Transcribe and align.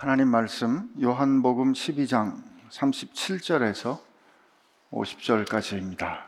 하나님 0.00 0.28
말씀 0.28 0.88
요한복음 1.02 1.72
12장 1.72 2.34
37절에서 2.70 3.98
50절까지입니다. 4.92 6.18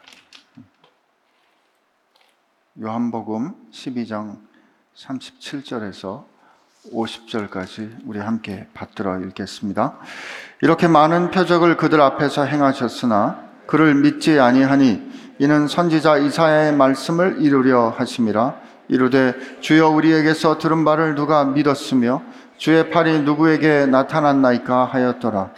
요한복음 2.83 3.55
12장 3.71 4.39
37절에서 4.97 6.25
50절까지 6.93 7.99
우리 8.07 8.19
함께 8.19 8.67
받들어 8.75 9.21
읽겠습니다. 9.21 10.01
이렇게 10.63 10.89
많은 10.89 11.31
표적을 11.31 11.77
그들 11.77 12.01
앞에서 12.01 12.47
행하셨으나 12.47 13.51
그를 13.69 13.95
믿지 13.95 14.41
아니하니 14.41 15.01
이는 15.39 15.69
선지자 15.69 16.19
이사야의 16.19 16.75
말씀을 16.75 17.37
이루려 17.41 17.91
하심이라 17.91 18.61
이르되 18.89 19.61
주여 19.61 19.91
우리에게서 19.91 20.59
들은 20.59 20.85
바를 20.85 21.15
누가 21.15 21.45
믿었으며 21.45 22.25
주의 22.61 22.91
팔이 22.91 23.21
누구에게 23.21 23.87
나타났나이까 23.87 24.85
하였더라. 24.85 25.51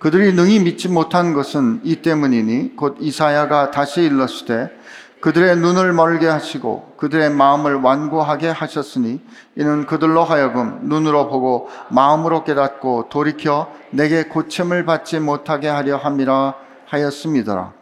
그들이 0.00 0.32
능히 0.32 0.58
믿지 0.58 0.88
못한 0.88 1.32
것은 1.32 1.80
이 1.84 2.02
때문이니 2.02 2.74
곧 2.74 2.96
이사야가 2.98 3.70
다시 3.70 4.02
일렀을 4.02 4.76
그들의 5.20 5.56
눈을 5.56 5.92
멀게 5.92 6.26
하시고 6.26 6.94
그들의 6.96 7.30
마음을 7.30 7.76
완고하게 7.76 8.48
하셨으니 8.48 9.20
이는 9.54 9.86
그들로 9.86 10.24
하여금 10.24 10.80
눈으로 10.82 11.28
보고 11.28 11.68
마음으로 11.90 12.42
깨닫고 12.42 13.06
돌이켜 13.08 13.72
내게 13.90 14.24
고침을 14.24 14.84
받지 14.84 15.20
못하게 15.20 15.68
하려 15.68 15.96
함이라 15.96 16.54
하였습니다. 16.86 17.72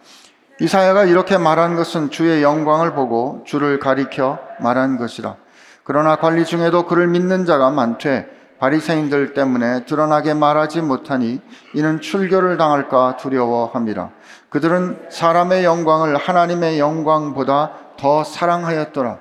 이사야가 0.60 1.04
이렇게 1.04 1.38
말한 1.38 1.76
것은 1.76 2.10
주의 2.10 2.42
영광을 2.42 2.92
보고 2.92 3.42
주를 3.46 3.78
가리켜 3.78 4.38
말한 4.60 4.98
것이라. 4.98 5.36
그러나 5.82 6.16
관리 6.16 6.44
중에도 6.44 6.84
그를 6.84 7.06
믿는 7.06 7.46
자가 7.46 7.70
많되 7.70 8.35
바리새인들 8.58 9.34
때문에 9.34 9.84
드러나게 9.84 10.34
말하지 10.34 10.82
못하니 10.82 11.40
이는 11.74 12.00
출교를 12.00 12.56
당할까 12.56 13.16
두려워함이라. 13.18 14.10
그들은 14.48 15.06
사람의 15.10 15.64
영광을 15.64 16.16
하나님의 16.16 16.78
영광보다 16.78 17.72
더 17.98 18.24
사랑하였더라. 18.24 19.18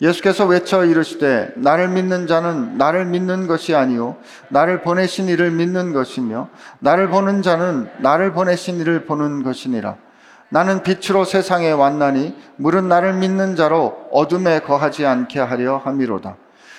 예수께서 0.00 0.44
외쳐 0.44 0.84
이르시되 0.84 1.52
나를 1.56 1.88
믿는 1.88 2.26
자는 2.26 2.76
나를 2.76 3.06
믿는 3.06 3.46
것이 3.46 3.74
아니요 3.74 4.16
나를 4.48 4.82
보내신 4.82 5.28
이를 5.28 5.50
믿는 5.50 5.92
것이며 5.92 6.48
나를 6.80 7.08
보는 7.08 7.42
자는 7.42 7.88
나를 7.98 8.32
보내신 8.32 8.80
이를 8.80 9.04
보는 9.04 9.42
것이니라. 9.42 9.96
나는 10.50 10.82
빛으로 10.82 11.24
세상에 11.24 11.72
왔나니 11.72 12.36
물은 12.56 12.88
나를 12.88 13.14
믿는 13.14 13.56
자로 13.56 14.08
어둠에 14.12 14.60
거하지 14.60 15.06
않게 15.06 15.40
하려 15.40 15.78
함이로다. 15.78 16.36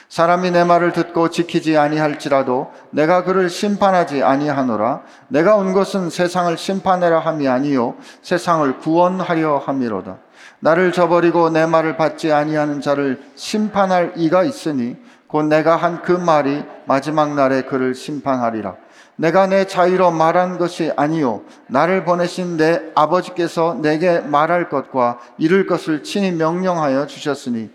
사람이 0.09 0.51
내 0.51 0.63
말을 0.63 0.93
듣고 0.93 1.29
지키지 1.29 1.77
아니할지라도 1.77 2.71
내가 2.91 3.23
그를 3.23 3.49
심판하지 3.49 4.23
아니하노라. 4.23 5.01
내가 5.29 5.55
온 5.55 5.73
것은 5.73 6.09
세상을 6.09 6.55
심판하라 6.57 7.19
함이 7.19 7.47
아니요 7.47 7.95
세상을 8.21 8.77
구원하려 8.79 9.57
함이로다. 9.57 10.17
나를 10.59 10.91
저버리고 10.91 11.49
내 11.49 11.65
말을 11.65 11.97
받지 11.97 12.31
아니하는 12.31 12.81
자를 12.81 13.21
심판할 13.35 14.13
이가 14.15 14.43
있으니 14.43 14.95
곧 15.27 15.43
내가 15.43 15.75
한 15.75 16.01
그 16.01 16.11
말이 16.11 16.63
마지막 16.85 17.35
날에 17.35 17.63
그를 17.63 17.93
심판하리라. 17.93 18.75
내가 19.17 19.47
내 19.47 19.65
자유로 19.65 20.11
말한 20.11 20.57
것이 20.57 20.91
아니요 20.95 21.41
나를 21.67 22.03
보내신 22.03 22.57
내 22.57 22.81
아버지께서 22.95 23.77
내게 23.81 24.19
말할 24.19 24.69
것과 24.69 25.19
이룰 25.37 25.65
것을 25.65 26.03
친히 26.03 26.31
명령하여 26.31 27.07
주셨으니 27.07 27.69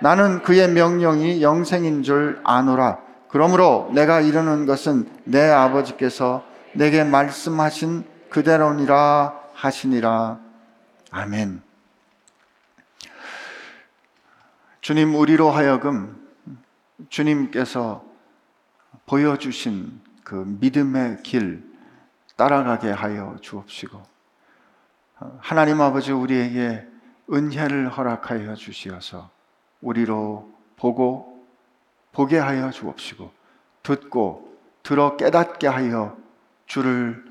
나는 0.00 0.42
그의 0.42 0.70
명령이 0.70 1.42
영생인 1.42 2.02
줄 2.02 2.40
아노라. 2.44 2.98
그러므로 3.28 3.90
내가 3.92 4.20
이르는 4.20 4.66
것은 4.66 5.08
내 5.24 5.50
아버지께서 5.50 6.44
내게 6.72 7.04
말씀하신 7.04 8.04
그대로니라 8.30 9.34
하시니라. 9.54 10.38
아멘. 11.10 11.62
주님, 14.80 15.14
우리로 15.14 15.50
하여금 15.50 16.16
주님께서 17.08 18.04
보여주신 19.06 20.00
그 20.24 20.44
믿음의 20.60 21.22
길 21.22 21.64
따라가게 22.36 22.90
하여 22.90 23.36
주옵시고, 23.40 24.02
하나님 25.40 25.80
아버지 25.80 26.12
우리에게 26.12 26.86
은혜를 27.32 27.88
허락하여 27.90 28.54
주시어서 28.54 29.30
우리로 29.80 30.50
보고 30.76 31.46
보게 32.12 32.38
하여 32.38 32.70
주옵시고 32.70 33.30
듣고 33.82 34.56
들어 34.82 35.16
깨닫게 35.16 35.66
하여 35.66 36.16
주를 36.66 37.24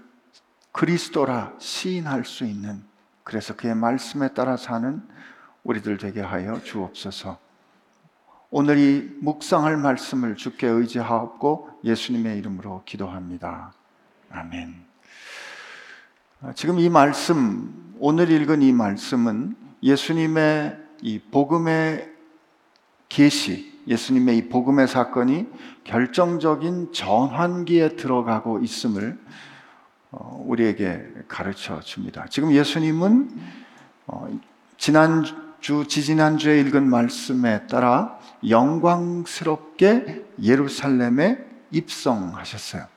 그리스도라 0.72 1.54
시인할 1.58 2.26
수 2.26 2.46
있는 2.46 2.84
그래서 3.24 3.56
그의 3.56 3.76
말씀에 3.76 4.30
따라 4.30 4.58
사는 4.58 5.02
우리들 5.64 5.98
되게 5.98 6.22
하여 6.22 6.62
주옵소서. 6.62 7.38
오늘 8.50 8.78
이 8.78 9.02
묵상할 9.20 9.76
말씀을 9.76 10.38
주께 10.38 10.68
의지하옵고 10.68 11.82
예수님의 11.84 12.38
이름으로 12.38 12.84
기도합니다. 12.86 13.74
아멘. 14.30 14.86
지금 16.56 16.80
이 16.80 16.88
말씀, 16.88 17.96
오늘 18.00 18.32
읽은 18.32 18.62
이 18.62 18.72
말씀은 18.72 19.56
예수님의 19.84 20.78
이 21.02 21.20
복음의 21.20 22.17
계시, 23.10 23.74
예수님의 23.88 24.38
이 24.38 24.50
복음의 24.50 24.88
사건이 24.88 25.48
결정적인 25.84 26.92
전환기에 26.94 27.96
들어가고 27.96 28.60
있음을 28.60 29.18
어, 30.12 30.44
우리에게 30.46 31.06
가르쳐 31.28 31.80
줍니다. 31.82 32.26
지금 32.30 32.52
예수님은 32.52 33.30
어, 34.08 34.40
지난주, 34.78 35.88
지지난주에 35.88 36.60
읽은 36.62 36.90
말씀에 36.90 37.68
따라 37.68 38.20
영광스럽게 38.48 40.26
예루살렘에 40.42 41.40
입성하셨어요. 41.72 42.97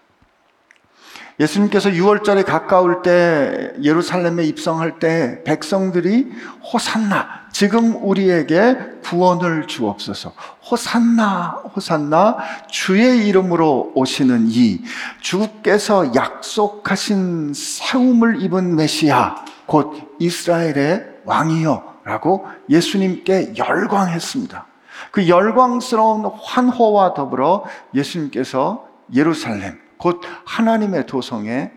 예수님께서 1.40 1.88
6월절에 1.88 2.44
가까울 2.44 3.00
때 3.00 3.72
예루살렘에 3.82 4.44
입성할 4.44 4.98
때 4.98 5.42
백성들이 5.44 6.30
호산나 6.70 7.48
지금 7.50 7.96
우리에게 7.96 8.76
구원을 9.02 9.66
주옵소서. 9.66 10.34
호산나 10.70 11.62
호산나 11.74 12.36
주의 12.68 13.26
이름으로 13.26 13.92
오시는 13.94 14.48
이 14.48 14.82
주께서 15.22 16.14
약속하신 16.14 17.54
세움을 17.54 18.42
입은 18.42 18.76
메시아 18.76 19.36
곧 19.64 20.14
이스라엘의 20.18 21.06
왕이요라고 21.24 22.46
예수님께 22.68 23.54
열광했습니다. 23.56 24.66
그 25.10 25.26
열광스러운 25.26 26.26
환호와 26.26 27.14
더불어 27.14 27.64
예수님께서 27.94 28.86
예루살렘 29.14 29.89
곧 30.00 30.22
하나님의 30.46 31.06
도성에 31.06 31.70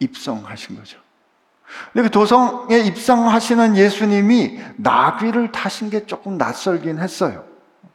입성하신 0.00 0.76
거죠. 0.76 0.98
근데 1.92 2.08
그 2.08 2.10
도성에 2.10 2.78
입성하시는 2.80 3.76
예수님이 3.76 4.60
나귀를 4.76 5.52
타신 5.52 5.90
게 5.90 6.06
조금 6.06 6.36
낯설긴 6.36 6.98
했어요. 6.98 7.44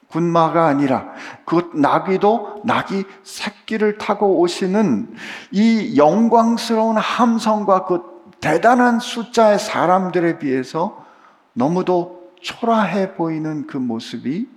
군마가 0.08 0.68
아니라 0.68 1.12
그 1.44 1.72
나귀도 1.76 2.62
나귀 2.64 3.04
새끼를 3.24 3.98
타고 3.98 4.40
오시는 4.40 5.14
이 5.52 5.98
영광스러운 5.98 6.96
함성과 6.96 7.86
그 7.86 8.02
대단한 8.40 9.00
숫자의 9.02 9.60
사람들에 9.60 10.40
비해서 10.40 11.04
너무도 11.52 12.32
초라해 12.42 13.16
보이는 13.16 13.68
그 13.68 13.76
모습이 13.76 14.48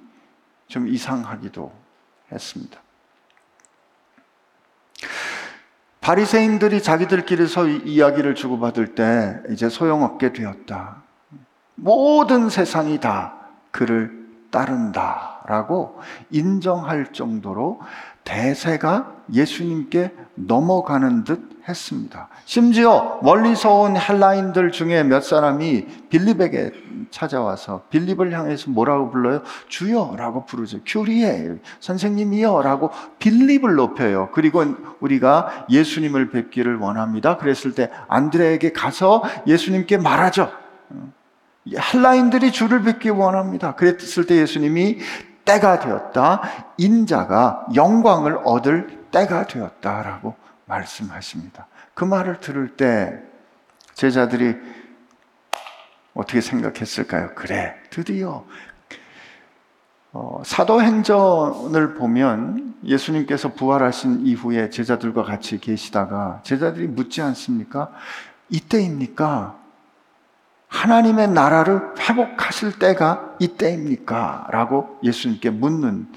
좀 0.68 0.86
이상하기도 0.86 1.72
했습니다. 2.30 2.78
바리새인들이 6.00 6.82
자기들끼리서 6.82 7.68
이야기를 7.68 8.34
주고받을 8.34 8.94
때 8.94 9.40
이제 9.50 9.68
소용없게 9.68 10.32
되었다. 10.32 11.02
모든 11.74 12.48
세상이 12.48 12.98
다 13.00 13.34
그를 13.70 14.26
따른다라고 14.50 16.00
인정할 16.30 17.12
정도로 17.12 17.80
대세가 18.24 19.14
예수님께 19.32 20.12
넘어가는 20.34 21.24
듯 21.24 21.48
했습니다. 21.68 22.28
심지어 22.44 23.20
멀리서 23.22 23.80
온 23.80 23.96
헬라인들 23.96 24.72
중에 24.72 25.02
몇 25.02 25.22
사람이 25.22 26.08
빌립에게 26.08 26.72
찾아와서 27.10 27.82
빌립을 27.90 28.32
향해서 28.32 28.70
뭐라고 28.70 29.10
불러요? 29.10 29.42
주여라고 29.68 30.46
부르죠. 30.46 30.80
큐리에 30.86 31.56
선생님이여라고 31.80 32.90
빌립을 33.18 33.74
높여요. 33.74 34.30
그리고 34.32 34.64
우리가 35.00 35.66
예수님을 35.70 36.30
뵙기를 36.30 36.76
원합니다. 36.76 37.36
그랬을 37.36 37.74
때 37.74 37.90
안드레에게 38.08 38.72
가서 38.72 39.22
예수님께 39.46 39.98
말하죠. 39.98 40.50
헬라인들이 41.70 42.52
주를 42.52 42.82
뵙기 42.82 43.10
원합니다. 43.10 43.74
그랬을 43.74 44.26
때 44.26 44.36
예수님이 44.36 44.98
때가 45.44 45.80
되었다. 45.80 46.42
인자가 46.76 47.66
영광을 47.74 48.38
얻을 48.44 48.98
때가 49.10 49.46
되었다라고 49.46 50.34
말씀하십니다. 50.66 51.66
그 51.94 52.04
말을 52.04 52.40
들을 52.40 52.76
때 52.76 53.18
제자들이 53.94 54.56
어떻게 56.18 56.40
생각했을까요? 56.40 57.30
그래, 57.36 57.76
드디어 57.90 58.44
어, 60.12 60.42
사도행전을 60.44 61.94
보면 61.94 62.74
예수님께서 62.84 63.52
부활하신 63.52 64.26
이후에 64.26 64.68
제자들과 64.68 65.22
같이 65.22 65.60
계시다가 65.60 66.40
제자들이 66.42 66.88
묻지 66.88 67.22
않습니까? 67.22 67.92
이때입니까? 68.48 69.56
하나님의 70.66 71.28
나라를 71.28 71.94
회복하실 71.96 72.80
때가 72.80 73.36
이때입니까? 73.38 74.48
라고 74.50 74.98
예수님께 75.04 75.50
묻는 75.50 76.08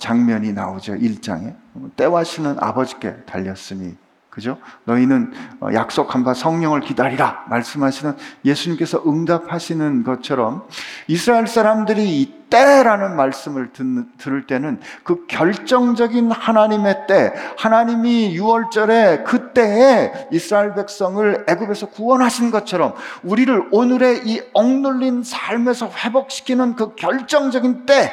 장면이 0.00 0.52
나오죠. 0.52 0.94
1장에. 0.94 1.54
때와 1.94 2.24
시는 2.24 2.56
아버지께 2.58 3.18
달렸으니 3.24 3.96
그죠? 4.38 4.56
너희는 4.84 5.32
어, 5.60 5.70
약속한 5.74 6.22
바 6.22 6.32
성령을 6.32 6.80
기다리라 6.80 7.44
말씀하시는 7.48 8.16
예수님께서 8.44 9.02
응답하시는 9.04 10.04
것처럼 10.04 10.62
이스라엘 11.08 11.48
사람들이 11.48 12.20
이 12.20 12.38
때라는 12.50 13.16
말씀을 13.16 13.72
듣는, 13.72 14.12
들을 14.16 14.46
때는 14.46 14.80
그 15.02 15.26
결정적인 15.26 16.30
하나님의 16.30 17.06
때, 17.08 17.32
하나님이 17.58 18.38
6월절에 18.38 19.24
그때에 19.24 20.28
이스라엘 20.30 20.74
백성을 20.74 21.44
애굽에서 21.48 21.90
구원하신 21.90 22.52
것처럼 22.52 22.94
우리를 23.24 23.70
오늘의 23.72 24.22
이 24.24 24.40
억눌린 24.52 25.24
삶에서 25.24 25.90
회복시키는 25.90 26.76
그 26.76 26.94
결정적인 26.94 27.86
때, 27.86 28.12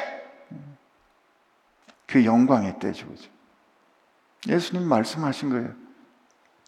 그 2.08 2.24
영광의 2.24 2.80
때죠. 2.80 3.06
예수님 4.48 4.88
말씀하신 4.88 5.50
거예요. 5.50 5.85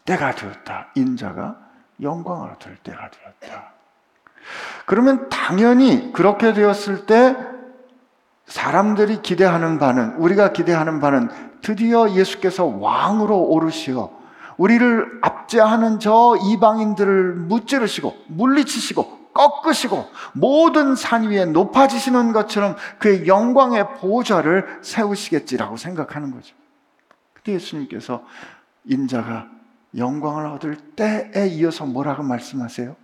때가 0.09 0.35
되었다. 0.35 0.89
인자가 0.95 1.59
영광을 2.01 2.51
얻을 2.53 2.77
때가 2.83 3.11
되었다. 3.11 3.73
그러면 4.87 5.29
당연히 5.29 6.13
그렇게 6.15 6.55
되었을 6.55 7.05
때 7.05 7.37
사람들이 8.47 9.21
기대하는 9.21 9.79
바는 9.79 10.15
우리가 10.15 10.53
기대하는 10.55 11.01
바는 11.01 11.29
드디어 11.61 12.11
예수께서 12.13 12.65
왕으로 12.65 13.39
오르시어 13.39 14.17
우리를 14.57 15.19
압제하는 15.21 16.01
저 16.01 16.37
이방인들을 16.43 17.35
무찌르시고 17.35 18.17
물리치시고 18.29 19.19
꺾으시고 19.35 20.09
모든 20.33 20.97
산 20.97 21.29
위에 21.29 21.45
높아지시는 21.45 22.33
것처럼 22.33 22.77
그의 22.99 23.29
영광의 23.29 23.97
보좌를 23.97 24.79
세우시겠지라고 24.83 25.77
생각하는 25.77 26.31
거죠. 26.31 26.57
그때 27.35 27.53
예수님께서 27.53 28.25
인자가 28.87 29.58
영광을 29.99 30.47
얻을 30.47 30.77
때에 30.97 31.49
이어서 31.49 31.85
뭐라고 31.85 32.23
말씀하세요? 32.23 32.97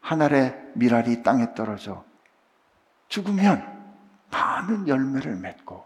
하늘의 0.00 0.70
미랄이 0.74 1.22
땅에 1.22 1.54
떨어져 1.54 2.04
죽으면 3.08 3.66
많은 4.30 4.86
열매를 4.86 5.36
맺고 5.36 5.84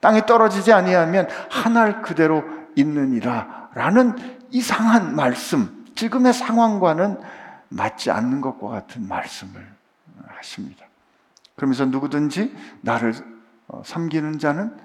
땅에 0.00 0.24
떨어지지 0.24 0.72
아니하면 0.72 1.28
하늘 1.50 2.02
그대로 2.02 2.44
있느니라 2.76 3.70
라는 3.74 4.16
이상한 4.50 5.14
말씀 5.14 5.84
지금의 5.94 6.32
상황과는 6.32 7.20
맞지 7.68 8.10
않는 8.10 8.40
것과 8.40 8.68
같은 8.68 9.06
말씀을 9.08 9.66
하십니다. 10.28 10.86
그러면서 11.56 11.86
누구든지 11.86 12.54
나를 12.82 13.14
어, 13.68 13.82
섬기는 13.84 14.38
자는 14.38 14.76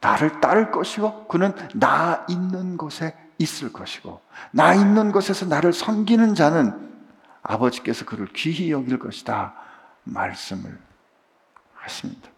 나를 0.00 0.40
따를 0.40 0.70
것이고 0.70 1.26
그는 1.26 1.54
나 1.74 2.24
있는 2.28 2.76
곳에 2.76 3.14
있을 3.38 3.72
것이고 3.72 4.20
나 4.50 4.74
있는 4.74 5.12
곳에서 5.12 5.46
나를 5.46 5.72
섬기는 5.72 6.34
자는 6.34 6.90
아버지께서 7.42 8.04
그를 8.04 8.28
귀히 8.34 8.70
여길 8.70 8.98
것이다 8.98 9.54
말씀을 10.04 10.78
하십니다. 11.74 12.30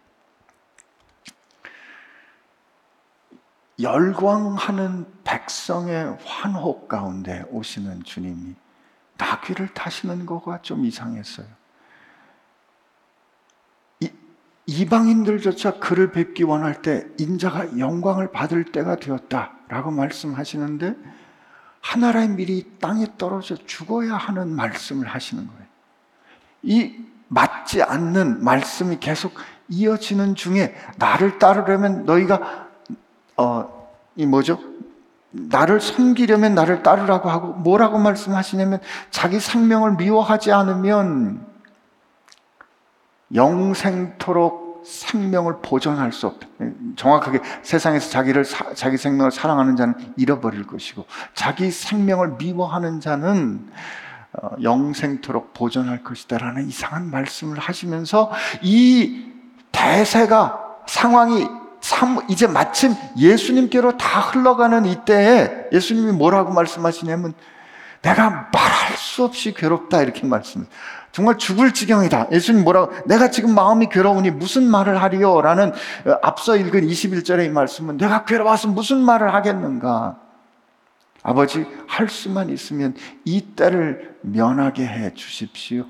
열광하는 3.79 5.05
백성의 5.23 6.17
환호 6.25 6.87
가운데 6.87 7.43
오시는 7.49 8.03
주님이 8.03 8.55
나귀를 9.17 9.73
타시는 9.73 10.25
거가 10.25 10.61
좀 10.61 10.85
이상했어요. 10.85 11.47
이방인들조차 14.67 15.79
그를 15.79 16.11
뵙기 16.11 16.43
원할 16.43 16.81
때 16.81 17.05
인자가 17.19 17.77
영광을 17.77 18.31
받을 18.31 18.63
때가 18.65 18.95
되었다라고 18.95 19.91
말씀하시는데 19.91 20.95
하나라의 21.81 22.29
밀이 22.29 22.77
땅에 22.79 23.05
떨어져 23.17 23.55
죽어야 23.55 24.15
하는 24.15 24.49
말씀을 24.49 25.07
하시는 25.07 25.45
거예요. 25.45 25.65
이 26.63 26.95
맞지 27.27 27.83
않는 27.83 28.43
말씀이 28.43 28.97
계속 28.99 29.33
이어지는 29.69 30.35
중에 30.35 30.75
나를 30.97 31.37
따르려면 31.37 32.05
너희가 32.05 32.69
어, 33.37 33.89
이 34.15 34.25
뭐죠? 34.25 34.59
나를 35.31 35.81
섬기려면 35.81 36.55
나를 36.55 36.81
따르라고 36.81 37.29
하고 37.29 37.47
뭐라고 37.53 37.99
말씀하시냐면 37.99 38.79
자기 39.11 39.39
생명을 39.39 39.95
미워하지 39.97 40.51
않으면 40.51 41.45
영생토록 43.33 44.83
생명을 44.85 45.57
보존할 45.63 46.11
수 46.11 46.27
없다. 46.27 46.47
정확하게 46.95 47.39
세상에서 47.63 48.09
자기를 48.09 48.45
자기 48.75 48.97
생명을 48.97 49.31
사랑하는 49.31 49.75
자는 49.75 49.95
잃어버릴 50.15 50.67
것이고 50.67 51.05
자기 51.33 51.71
생명을 51.71 52.35
미워하는 52.37 53.01
자는 53.01 53.67
어, 54.33 54.49
영생토록 54.61 55.53
보존할 55.53 56.03
것이다라는 56.03 56.67
이상한 56.67 57.09
말씀을 57.09 57.57
하시면서 57.57 58.31
이 58.61 59.31
대세가 59.71 60.61
상황이 60.87 61.47
이제 62.29 62.47
마침 62.47 62.93
예수님께로 63.17 63.97
다 63.97 64.19
흘러가는 64.19 64.85
이때에 64.85 65.67
예수님이 65.71 66.11
뭐라고 66.11 66.51
말씀하시냐면 66.51 67.33
내가 68.01 68.49
말할 68.51 68.97
수 68.97 69.23
없이 69.23 69.53
괴롭다 69.53 70.01
이렇게 70.01 70.25
말씀을 70.25 70.67
정말 71.15 71.37
죽을 71.37 71.73
지경이다. 71.73 72.27
예수님 72.33 72.65
뭐라고, 72.65 72.91
내가 73.05 73.31
지금 73.31 73.55
마음이 73.55 73.87
괴로우니 73.87 74.31
무슨 74.31 74.69
말을 74.69 75.01
하리요? 75.01 75.39
라는 75.39 75.69
어, 75.69 76.19
앞서 76.21 76.57
읽은 76.57 76.85
21절의 76.85 77.45
이 77.45 77.49
말씀은 77.51 77.95
내가 77.95 78.25
괴로워서 78.25 78.67
무슨 78.67 78.97
말을 78.97 79.33
하겠는가? 79.33 80.19
아버지, 81.23 81.65
할 81.87 82.09
수만 82.09 82.49
있으면 82.49 82.95
이 83.23 83.39
때를 83.55 84.17
면하게 84.23 84.85
해 84.85 85.13
주십시오. 85.13 85.85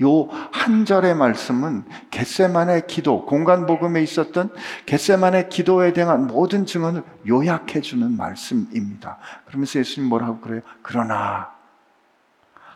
요 0.00 0.30
한 0.52 0.86
절의 0.86 1.16
말씀은 1.16 1.84
겟세만의 2.10 2.86
기도, 2.86 3.26
공간 3.26 3.66
복음에 3.66 4.02
있었던 4.02 4.54
겟세만의 4.86 5.50
기도에 5.50 5.92
대한 5.92 6.26
모든 6.26 6.64
증언을 6.64 7.02
요약해 7.28 7.82
주는 7.82 8.16
말씀입니다. 8.16 9.18
그러면서 9.44 9.78
예수님 9.78 10.08
뭐라고 10.08 10.40
그래요? 10.40 10.62
그러나 10.80 11.59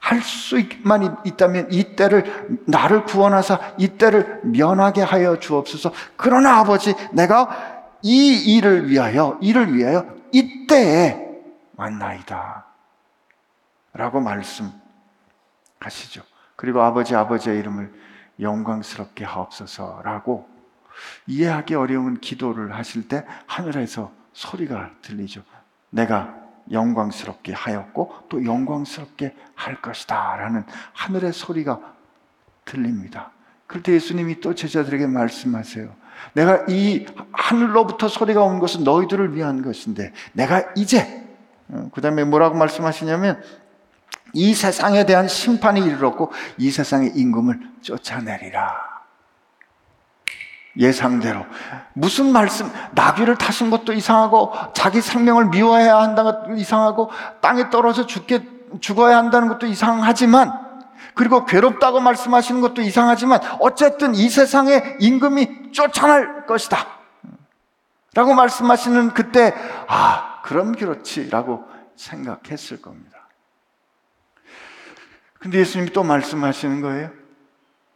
할 0.04 0.20
수만 0.20 1.16
있다면 1.24 1.72
이 1.72 1.96
때를 1.96 2.60
나를 2.66 3.04
구원하사 3.04 3.58
이 3.78 3.88
때를 3.88 4.42
면하게 4.42 5.00
하여 5.00 5.38
주옵소서. 5.38 5.94
그러나 6.16 6.58
아버지 6.58 6.94
내가 7.12 7.88
이 8.02 8.54
일을 8.54 8.90
위하여 8.90 9.38
이를 9.40 9.74
위하여 9.74 10.06
이 10.30 10.66
때에 10.66 11.18
만나이다. 11.72 12.66
라고 13.94 14.20
말씀하시죠. 14.20 14.74
그리고 16.56 16.82
아버지 16.82 17.16
아버지의 17.16 17.58
이름을 17.60 17.90
영광스럽게 18.40 19.24
하옵소서라고 19.24 20.46
이해하기 21.26 21.76
어려운 21.76 22.20
기도를 22.20 22.76
하실 22.76 23.08
때 23.08 23.24
하늘에서 23.46 24.12
소리가 24.34 24.90
들리죠. 25.00 25.42
내가 25.88 26.43
영광스럽게 26.70 27.52
하였고 27.52 28.14
또 28.28 28.44
영광스럽게 28.44 29.34
할 29.54 29.80
것이다 29.80 30.36
라는 30.36 30.64
하늘의 30.92 31.32
소리가 31.32 31.80
들립니다. 32.64 33.30
그때 33.66 33.92
예수님이 33.92 34.40
또 34.40 34.54
제자들에게 34.54 35.06
말씀하세요. 35.06 35.88
내가 36.34 36.64
이 36.68 37.06
하늘로부터 37.32 38.08
소리가 38.08 38.42
온 38.42 38.58
것은 38.58 38.84
너희들을 38.84 39.34
위한 39.34 39.62
것인데 39.62 40.12
내가 40.32 40.72
이제 40.76 41.24
어, 41.68 41.90
그 41.92 42.00
다음에 42.00 42.24
뭐라고 42.24 42.56
말씀하시냐면 42.56 43.42
이 44.32 44.54
세상에 44.54 45.06
대한 45.06 45.28
심판이 45.28 45.80
이르렀고 45.80 46.32
이 46.58 46.70
세상의 46.70 47.12
임금을 47.14 47.60
쫓아내리라. 47.82 48.93
예상대로 50.76 51.46
무슨 51.92 52.32
말씀 52.32 52.70
나귀를 52.92 53.36
타신 53.36 53.70
것도 53.70 53.92
이상하고 53.92 54.52
자기 54.74 55.00
생명을 55.00 55.46
미워해야 55.46 55.98
한다는 55.98 56.32
것도 56.32 56.54
이상하고 56.54 57.10
땅에 57.40 57.70
떨어져 57.70 58.06
죽게 58.06 58.42
죽어야 58.80 59.16
한다는 59.16 59.48
것도 59.48 59.66
이상하지만 59.66 60.64
그리고 61.14 61.44
괴롭다고 61.44 62.00
말씀하시는 62.00 62.60
것도 62.60 62.82
이상하지만 62.82 63.40
어쨌든 63.60 64.14
이 64.14 64.28
세상의 64.28 64.96
임금이 65.00 65.72
쫓아날 65.72 66.46
것이다. 66.46 66.86
라고 68.14 68.34
말씀하시는 68.34 69.12
그때, 69.12 69.54
아, 69.88 70.40
그럼 70.42 70.72
그렇지. 70.72 71.30
라고 71.30 71.64
생각했을 71.96 72.80
겁니다. 72.80 73.28
근데 75.38 75.58
예수님이 75.58 75.90
또 75.90 76.02
말씀하시는 76.02 76.80
거예요. 76.80 77.10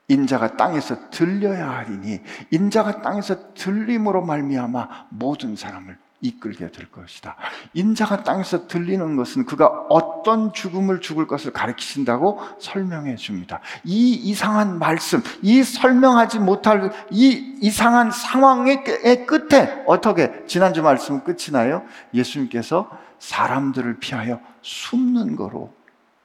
인자가 0.08 0.56
땅에서 0.56 1.10
들려야 1.10 1.70
하리니 1.70 2.20
인자가 2.50 3.02
땅에서 3.02 3.54
들림으로 3.54 4.24
말미암아 4.24 5.06
모든 5.10 5.54
사람을 5.54 5.98
이끌게 6.20 6.70
될 6.72 6.90
것이다. 6.90 7.36
인자가 7.74 8.24
땅에서 8.24 8.66
들리는 8.66 9.16
것은 9.16 9.46
그가 9.46 9.66
어떤 9.88 10.52
죽음을 10.52 11.00
죽을 11.00 11.26
것을 11.26 11.52
가르치신다고 11.52 12.40
설명해 12.58 13.16
줍니다. 13.16 13.60
이 13.84 14.14
이상한 14.14 14.78
말씀, 14.78 15.22
이 15.42 15.62
설명하지 15.62 16.40
못할 16.40 16.90
이 17.10 17.58
이상한 17.60 18.10
상황의 18.10 18.82
끝에 19.26 19.84
어떻게 19.86 20.44
지난주 20.46 20.82
말씀 20.82 21.22
끝이 21.22 21.52
나요? 21.52 21.84
예수님께서 22.12 22.90
사람들을 23.20 23.98
피하여 24.00 24.40
숨는 24.62 25.36
거로 25.36 25.72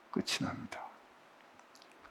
끝이 0.09 0.39
납니다. 0.41 0.82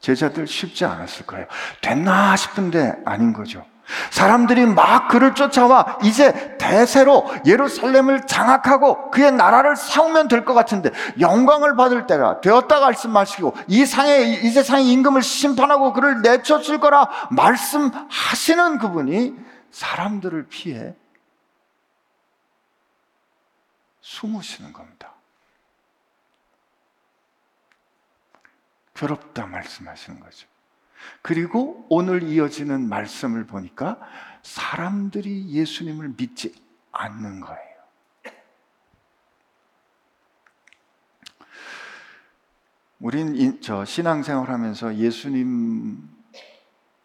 제자들 0.02 0.46
쉽지 0.46 0.84
않았을 0.84 1.24
거예요. 1.26 1.46
됐나 1.80 2.36
싶은데 2.36 2.92
아닌 3.06 3.32
거죠. 3.32 3.64
사람들이 4.10 4.66
막 4.66 5.08
그를 5.08 5.34
쫓아와 5.34 5.98
이제 6.02 6.56
대세로 6.58 7.28
예루살렘을 7.46 8.26
장악하고 8.26 9.10
그의 9.10 9.32
나라를 9.32 9.76
세우면 9.76 10.28
될 10.28 10.44
것 10.44 10.54
같은데 10.54 10.90
영광을 11.20 11.76
받을 11.76 12.06
때가 12.06 12.40
되었다 12.40 12.80
말씀하시고 12.80 13.54
이 13.68 13.86
상의 13.86 14.44
이제 14.44 14.62
상의 14.62 14.88
임금을 14.88 15.22
심판하고 15.22 15.92
그를 15.92 16.20
내쫓을 16.22 16.80
거라 16.80 17.08
말씀하시는 17.30 18.78
그분이 18.78 19.34
사람들을 19.70 20.48
피해 20.48 20.94
숨으시는 24.00 24.72
겁니다. 24.72 25.11
괴롭다 28.94 29.46
말씀하시는 29.46 30.20
거죠. 30.20 30.46
그리고 31.20 31.86
오늘 31.88 32.22
이어지는 32.22 32.88
말씀을 32.88 33.46
보니까 33.46 33.98
사람들이 34.42 35.50
예수님을 35.50 36.14
믿지 36.16 36.54
않는 36.92 37.40
거예요. 37.40 37.72
우린 43.00 43.60
저 43.60 43.84
신앙생활 43.84 44.48
하면서 44.48 44.94
예수님 44.94 46.08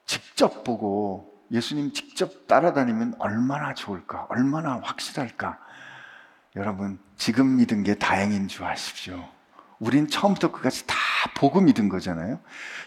직접 0.06 0.64
보고 0.64 1.44
예수님 1.52 1.92
직접 1.94 2.48
따라다니면 2.48 3.16
얼마나 3.20 3.74
좋을까? 3.74 4.28
얼마나 4.30 4.80
확실할까? 4.84 5.60
여러분, 6.56 7.00
지금 7.16 7.56
믿은 7.58 7.84
게 7.84 7.96
다행인 7.96 8.48
줄 8.48 8.66
아십시오. 8.66 9.28
우린 9.80 10.08
처음부터 10.08 10.52
끝까지 10.52 10.86
다 10.88 10.96
보고 11.36 11.62
믿은 11.62 11.90
거잖아요. 11.90 12.40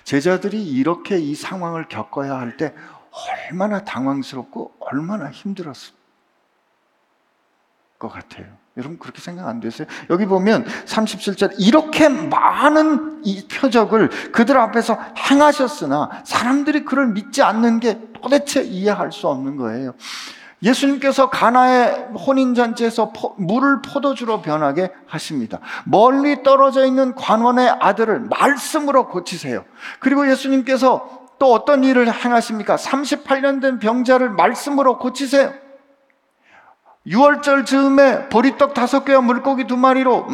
제자들이 0.05 0.63
이렇게 0.67 1.19
이 1.19 1.35
상황을 1.35 1.89
겪어야 1.89 2.37
할 2.39 2.57
때 2.57 2.75
얼마나 3.51 3.85
당황스럽고 3.85 4.75
얼마나 4.81 5.31
힘들었을 5.31 5.95
것 7.99 8.09
같아요. 8.09 8.47
여러분 8.77 8.99
그렇게 8.99 9.21
생각 9.21 9.49
안 9.49 9.61
되세요? 9.61 9.87
여기 10.11 10.27
보면 10.27 10.65
37절 10.87 11.55
이렇게 11.59 12.09
많은 12.09 13.23
이 13.25 13.47
표적을 13.49 14.33
그들 14.33 14.57
앞에서 14.57 14.99
행하셨으나 15.31 16.23
사람들이 16.25 16.85
그를 16.85 17.09
믿지 17.09 17.43
않는 17.43 17.81
게 17.81 18.01
도대체 18.15 18.63
이해할 18.63 19.11
수 19.13 19.29
없는 19.29 19.57
거예요. 19.57 19.95
예수님께서 20.63 21.31
가나의 21.31 22.09
혼인잔치에서 22.27 23.13
물을 23.37 23.81
포도주로 23.83 24.43
변하게 24.43 24.91
하십니다. 25.07 25.59
멀리 25.85 26.43
떨어져 26.43 26.85
있는 26.85 27.15
관원의 27.15 27.77
아들을 27.81 28.21
말씀으로 28.29 29.09
고치세요. 29.09 29.65
그리고 30.01 30.29
예수님께서 30.31 31.21
또 31.39 31.53
어떤 31.55 31.83
일을 31.85 32.13
행하십니까? 32.13 32.77
38년 32.77 33.63
된 33.63 33.79
병자를 33.79 34.31
말씀으로 34.31 34.99
고치세요. 34.99 35.55
6월절 37.07 37.65
즈음에 37.65 38.29
보리떡 38.29 38.75
다섯 38.75 39.07
개와 39.07 39.23
물고기 39.23 39.67
두 39.67 39.79
마리로 39.79 40.29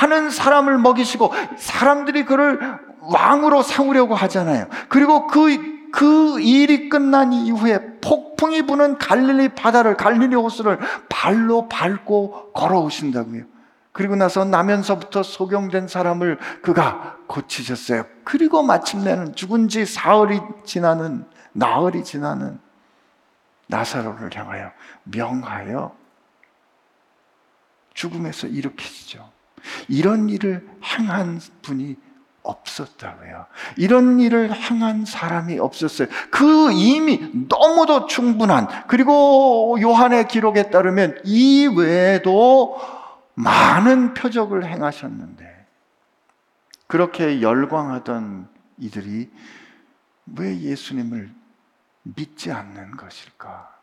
많은 0.00 0.30
사람을 0.30 0.78
먹이시고 0.78 1.32
사람들이 1.56 2.24
그를 2.24 2.60
왕으로 3.00 3.62
세우려고 3.62 4.14
하잖아요. 4.14 4.68
그리고 4.88 5.26
그 5.26 5.76
그 5.96 6.38
일이 6.40 6.90
끝난 6.90 7.32
이후에 7.32 7.95
폭풍이 8.36 8.62
부는 8.62 8.98
갈릴리 8.98 9.50
바다를 9.50 9.96
갈릴리 9.96 10.34
호수를 10.36 10.78
발로 11.08 11.68
밟고 11.68 12.52
걸어오신다고요. 12.52 13.44
그리고 13.92 14.14
나서 14.14 14.44
나면서부터 14.44 15.22
소경된 15.22 15.88
사람을 15.88 16.38
그가 16.62 17.16
고치셨어요. 17.26 18.04
그리고 18.24 18.62
마침내는 18.62 19.34
죽은 19.34 19.68
지 19.68 19.86
사흘이 19.86 20.38
지나는 20.64 21.24
나흘이 21.52 22.04
지나는 22.04 22.60
나사로를 23.68 24.36
향하여 24.36 24.70
명하여 25.04 25.96
죽음에서 27.94 28.48
일으키시죠. 28.48 29.30
이런 29.88 30.28
일을 30.28 30.68
행한 30.84 31.40
분이 31.62 31.96
없었다고요. 32.46 33.46
이런 33.76 34.20
일을 34.20 34.54
행한 34.54 35.04
사람이 35.04 35.58
없었어요. 35.58 36.08
그 36.30 36.72
이미 36.72 37.30
너무도 37.48 38.06
충분한, 38.06 38.68
그리고 38.86 39.76
요한의 39.80 40.28
기록에 40.28 40.70
따르면 40.70 41.20
이 41.24 41.66
외에도 41.66 42.80
많은 43.34 44.14
표적을 44.14 44.64
행하셨는데, 44.64 45.66
그렇게 46.86 47.42
열광하던 47.42 48.48
이들이 48.78 49.30
왜 50.36 50.60
예수님을 50.60 51.30
믿지 52.02 52.52
않는 52.52 52.96
것일까? 52.96 53.75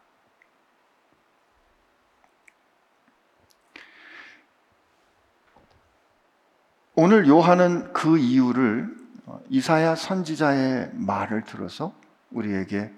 오늘 6.95 7.27
요한은 7.27 7.91
그 7.91 8.19
이유를 8.19 8.95
이사야 9.49 9.95
선지자의 9.95 10.91
말을 10.93 11.43
들어서 11.43 11.91
우리에게 12.29 12.91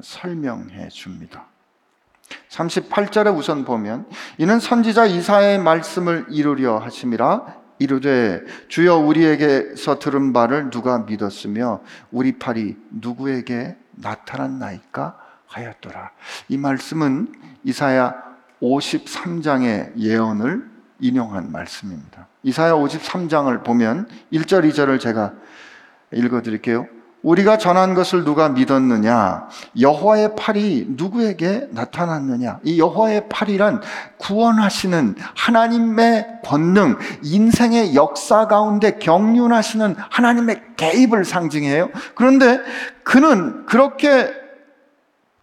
설명해 0.00 0.88
줍니다. 0.88 1.44
38절에 2.48 3.36
우선 3.36 3.66
보면 3.66 4.06
이는 4.38 4.58
선지자 4.58 5.06
이사의 5.06 5.58
말씀을 5.58 6.26
이루려 6.30 6.78
하심이라 6.78 7.56
이르되 7.78 8.42
주여 8.68 8.96
우리에게서 8.96 9.98
들은 9.98 10.32
바를 10.32 10.70
누가 10.70 11.00
믿었으며 11.00 11.82
우리 12.10 12.38
팔이 12.38 12.76
누구에게 12.90 13.76
나타났나이까 13.96 15.18
하였더라. 15.46 16.10
이 16.48 16.56
말씀은 16.56 17.34
이사야 17.64 18.14
53장의 18.62 19.98
예언을 19.98 20.75
인용한 21.00 21.52
말씀입니다. 21.52 22.28
이사야 22.42 22.72
53장을 22.74 23.64
보면 23.64 24.08
1절, 24.32 24.70
2절을 24.70 25.00
제가 25.00 25.32
읽어 26.12 26.42
드릴게요. 26.42 26.86
우리가 27.22 27.58
전한 27.58 27.94
것을 27.94 28.24
누가 28.24 28.48
믿었느냐? 28.48 29.48
여호와의 29.80 30.36
팔이 30.36 30.86
누구에게 30.90 31.66
나타났느냐? 31.72 32.60
이 32.62 32.78
여호와의 32.78 33.28
팔이란 33.28 33.82
구원하시는 34.18 35.16
하나님의 35.34 36.42
권능, 36.44 36.96
인생의 37.24 37.96
역사 37.96 38.46
가운데 38.46 38.98
경륜하시는 38.98 39.96
하나님의 39.98 40.62
개입을 40.76 41.24
상징해요. 41.24 41.90
그런데 42.14 42.60
그는 43.02 43.66
그렇게 43.66 44.32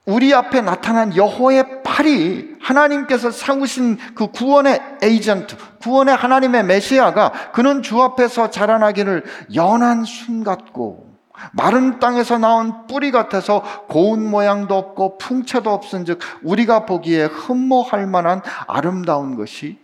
우리 0.06 0.34
앞에 0.34 0.62
나타난 0.62 1.16
여호의 1.16 1.83
팔이 1.94 2.56
하나님께서 2.60 3.30
세우신 3.30 4.00
그 4.16 4.28
구원의 4.32 4.98
에이전트, 5.04 5.56
구원의 5.80 6.16
하나님의 6.16 6.64
메시아가 6.64 7.52
그는 7.52 7.84
주 7.84 8.02
앞에서 8.02 8.50
자라나기를 8.50 9.24
연한 9.54 10.04
순 10.04 10.44
같고 10.44 11.14
마른 11.52 12.00
땅에서 12.00 12.40
나온 12.40 12.88
뿌리 12.88 13.12
같아서 13.12 13.62
고운 13.88 14.28
모양도 14.28 14.76
없고 14.76 15.20
풍채도 15.20 15.72
없은즉 15.72 16.20
우리가 16.42 16.88
보기에 16.88 17.26
흠모할 17.26 18.08
만한 18.08 18.42
아름다운 18.66 19.36
것이 19.36 19.78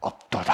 없도다. 0.00 0.52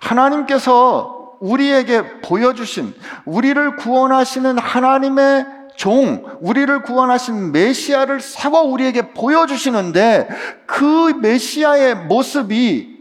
하나님께서 0.00 1.36
우리에게 1.38 2.20
보여주신 2.22 2.92
우리를 3.24 3.76
구원하시는 3.76 4.58
하나님의 4.58 5.61
종, 5.76 6.24
우리를 6.40 6.82
구원하신 6.82 7.52
메시아를 7.52 8.20
세워 8.20 8.62
우리에게 8.62 9.12
보여주시는데 9.12 10.28
그 10.66 11.18
메시아의 11.20 11.96
모습이 12.06 12.92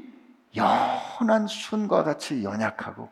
연한 0.56 1.48
순과 1.48 2.04
같이 2.04 2.44
연약하고 2.44 3.10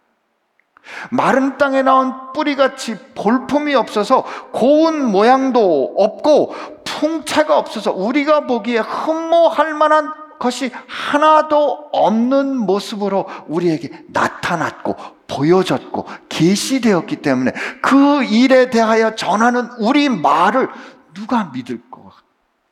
마른 1.11 1.57
땅에 1.57 1.81
나온 1.81 2.31
뿌리같이 2.33 2.97
볼품이 3.15 3.75
없어서 3.75 4.23
고운 4.51 5.05
모양도 5.05 5.95
없고 5.97 6.55
풍채가 6.83 7.57
없어서 7.57 7.91
우리가 7.91 8.41
보기에 8.41 8.79
흠모할 8.79 9.73
만한 9.73 10.11
것이 10.39 10.71
하나도 10.87 11.89
없는 11.91 12.57
모습으로 12.57 13.25
우리에게 13.47 14.05
나타났고 14.07 15.18
보여졌고 15.29 16.05
계시되었기 16.27 17.17
때문에 17.17 17.51
그 17.81 18.23
일에 18.23 18.69
대하여 18.69 19.15
전하는 19.15 19.69
우리 19.79 20.09
말을 20.09 20.69
누가 21.13 21.51
믿을 21.53 21.81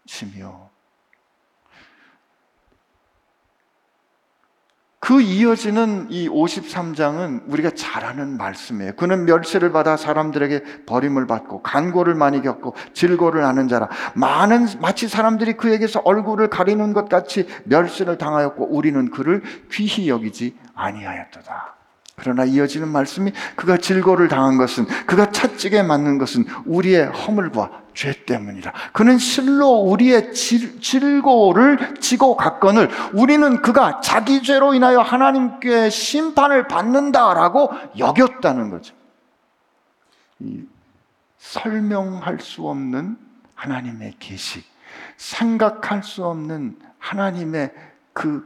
것이며 0.08 0.68
그 5.00 5.22
이어지는 5.22 6.08
이 6.10 6.28
53장은 6.28 7.44
우리가 7.48 7.70
잘 7.78 8.04
아는 8.04 8.36
말씀이에요. 8.36 8.94
그는 8.98 9.24
멸시를 9.24 9.72
받아 9.72 9.96
사람들에게 9.96 10.86
버림을 10.86 11.28
받고 11.28 11.62
간고를 11.62 12.14
많이 12.14 12.42
겪고 12.42 12.76
질고를 12.92 13.46
하는 13.46 13.70
자라. 13.70 13.88
많은 14.16 14.66
마치 14.82 15.08
사람들이 15.08 15.54
그에게서 15.54 16.02
얼굴을 16.04 16.50
가리는 16.50 16.92
것 16.92 17.08
같이 17.08 17.48
멸시를 17.64 18.18
당하였고 18.18 18.68
우리는 18.76 19.10
그를 19.10 19.44
귀히 19.72 20.10
여기지 20.10 20.58
아니하였도다. 20.76 21.77
그러나 22.20 22.46
이어지는 22.46 22.88
말씀이 22.88 23.32
그가 23.56 23.78
질고를 23.78 24.28
당한 24.28 24.58
것은 24.58 24.88
그가 25.06 25.32
채찍에 25.32 25.84
맞는 25.84 26.18
것은 26.18 26.46
우리의 26.66 27.06
허물과 27.06 27.84
죄 27.94 28.26
때문이라. 28.26 28.74
그는 28.92 29.20
실로 29.20 29.82
우리의 29.82 30.34
질, 30.34 30.82
질고를 30.82 32.00
지고 32.00 32.36
갔건을 32.36 32.90
우리는 33.14 33.62
그가 33.62 34.02
자기 34.02 34.42
죄로 34.42 34.74
인하여 34.74 35.00
하나님께 35.00 35.92
심판을 35.92 36.68
받는다라고 36.68 37.72
여겼다는 38.00 38.72
거죠. 38.72 38.96
설명할 41.38 42.40
수 42.40 42.68
없는 42.68 43.16
하나님의 43.54 44.16
계시, 44.18 44.64
생각할 45.18 46.02
수 46.02 46.26
없는 46.26 46.80
하나님의 46.98 47.72
그 48.14 48.44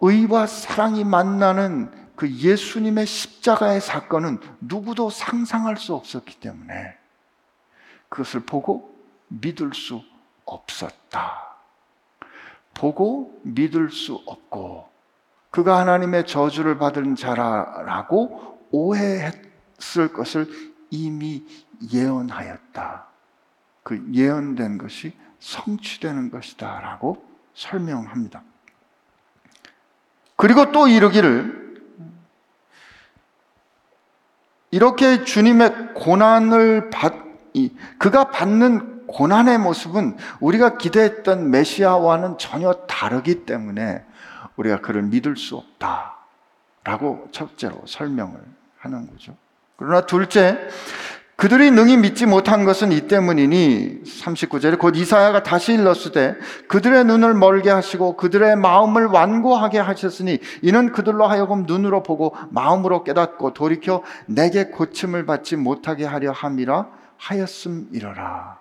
의와 0.00 0.46
사랑이 0.46 1.04
만나는 1.04 2.05
그 2.16 2.30
예수님의 2.30 3.06
십자가의 3.06 3.80
사건은 3.80 4.40
누구도 4.60 5.10
상상할 5.10 5.76
수 5.76 5.94
없었기 5.94 6.40
때문에 6.40 6.96
그것을 8.08 8.40
보고 8.40 8.96
믿을 9.28 9.74
수 9.74 10.02
없었다. 10.46 11.56
보고 12.74 13.38
믿을 13.42 13.90
수 13.90 14.14
없고 14.26 14.88
그가 15.50 15.78
하나님의 15.78 16.26
저주를 16.26 16.78
받은 16.78 17.16
자라라고 17.16 18.66
오해했을 18.70 20.12
것을 20.12 20.48
이미 20.90 21.44
예언하였다. 21.92 23.06
그 23.82 24.08
예언된 24.12 24.78
것이 24.78 25.16
성취되는 25.38 26.30
것이다라고 26.30 27.24
설명합니다. 27.54 28.42
그리고 30.36 30.72
또 30.72 30.88
이르기를 30.88 31.65
이렇게 34.76 35.24
주님의 35.24 35.94
고난을 35.94 36.90
받, 36.90 37.14
그가 37.96 38.30
받는 38.30 39.06
고난의 39.06 39.56
모습은 39.56 40.18
우리가 40.40 40.76
기대했던 40.76 41.50
메시아와는 41.50 42.36
전혀 42.36 42.74
다르기 42.86 43.46
때문에 43.46 44.04
우리가 44.56 44.82
그를 44.82 45.00
믿을 45.00 45.38
수 45.38 45.56
없다. 45.56 46.16
라고 46.84 47.26
첫째로 47.32 47.84
설명을 47.86 48.38
하는 48.76 49.10
거죠. 49.10 49.34
그러나 49.78 50.02
둘째, 50.02 50.58
그들이 51.36 51.70
능히 51.70 51.98
믿지 51.98 52.24
못한 52.24 52.64
것은 52.64 52.92
이 52.92 53.08
때문이니 53.08 54.04
39절에 54.04 54.78
곧 54.78 54.96
이사야가 54.96 55.42
다시 55.42 55.74
일렀을 55.74 56.12
때 56.12 56.34
그들의 56.66 57.04
눈을 57.04 57.34
멀게 57.34 57.68
하시고 57.68 58.16
그들의 58.16 58.56
마음을 58.56 59.04
완고하게 59.04 59.78
하셨으니 59.78 60.38
이는 60.62 60.92
그들로 60.92 61.26
하여금 61.26 61.64
눈으로 61.66 62.02
보고 62.02 62.34
마음으로 62.48 63.04
깨닫고 63.04 63.52
돌이켜 63.52 64.02
내게 64.24 64.68
고침을 64.68 65.26
받지 65.26 65.56
못하게 65.56 66.06
하려 66.06 66.32
함이라 66.32 66.88
하였음이러라. 67.18 68.58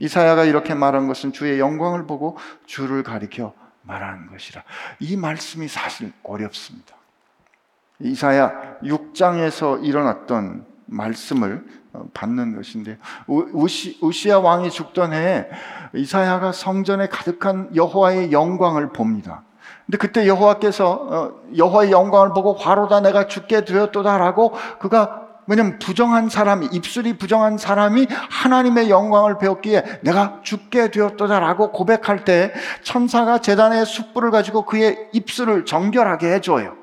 이사야가 0.00 0.44
이렇게 0.44 0.74
말한 0.74 1.06
것은 1.06 1.32
주의 1.32 1.60
영광을 1.60 2.06
보고 2.06 2.36
주를 2.66 3.04
가리켜 3.04 3.54
말하는 3.82 4.26
것이라. 4.32 4.64
이 4.98 5.16
말씀이 5.16 5.68
사실 5.68 6.12
어렵습니다. 6.24 6.96
이사야 8.00 8.78
6장에서 8.82 9.84
일어났던 9.84 10.66
말씀을 10.86 11.64
어, 11.64 11.83
받는 12.12 12.56
것인데 12.56 12.98
우시, 13.26 13.98
우시 14.00 14.30
아 14.32 14.38
왕이 14.38 14.70
죽던 14.70 15.12
해에 15.12 15.48
이사야가 15.94 16.52
성전에 16.52 17.08
가득한 17.08 17.74
여호와의 17.74 18.32
영광을 18.32 18.90
봅니다. 18.90 19.42
근데 19.86 19.98
그때 19.98 20.26
여호와께서 20.26 20.90
어, 20.92 21.32
여호와의 21.56 21.92
영광을 21.92 22.30
보고 22.30 22.54
화로다 22.54 23.00
내가 23.00 23.26
죽게 23.26 23.64
되었도다라고 23.64 24.52
그가 24.78 25.24
왜냐면 25.46 25.78
부정한 25.78 26.30
사람이 26.30 26.68
입술이 26.72 27.18
부정한 27.18 27.58
사람이 27.58 28.06
하나님의 28.08 28.88
영광을 28.88 29.36
배웠기에 29.38 30.00
내가 30.02 30.40
죽게 30.42 30.90
되었도다라고 30.90 31.70
고백할 31.72 32.24
때 32.24 32.52
천사가 32.82 33.38
재단의 33.38 33.84
숯불을 33.84 34.30
가지고 34.30 34.64
그의 34.64 35.10
입술을 35.12 35.66
정결하게 35.66 36.32
해줘요. 36.32 36.76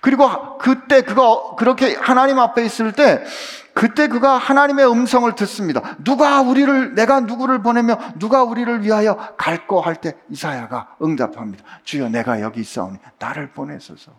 그리고 0.00 0.58
그때 0.58 1.02
그거 1.02 1.54
그렇게 1.56 1.94
하나님 1.94 2.38
앞에 2.38 2.64
있을 2.64 2.92
때 2.92 3.24
그때 3.76 4.08
그가 4.08 4.38
하나님의 4.38 4.90
음성을 4.90 5.30
듣습니다. 5.34 5.82
누가 6.02 6.40
우리를 6.40 6.94
내가 6.94 7.20
누구를 7.20 7.62
보내며 7.62 7.98
누가 8.18 8.42
우리를 8.42 8.82
위하여 8.82 9.34
갈거 9.36 9.80
할 9.80 9.96
때 9.96 10.14
이사야가 10.30 10.96
응답합니다. 11.02 11.62
주여 11.84 12.08
내가 12.08 12.40
여기 12.40 12.62
있사오니 12.62 12.96
나를 13.18 13.50
보내소서. 13.50 14.12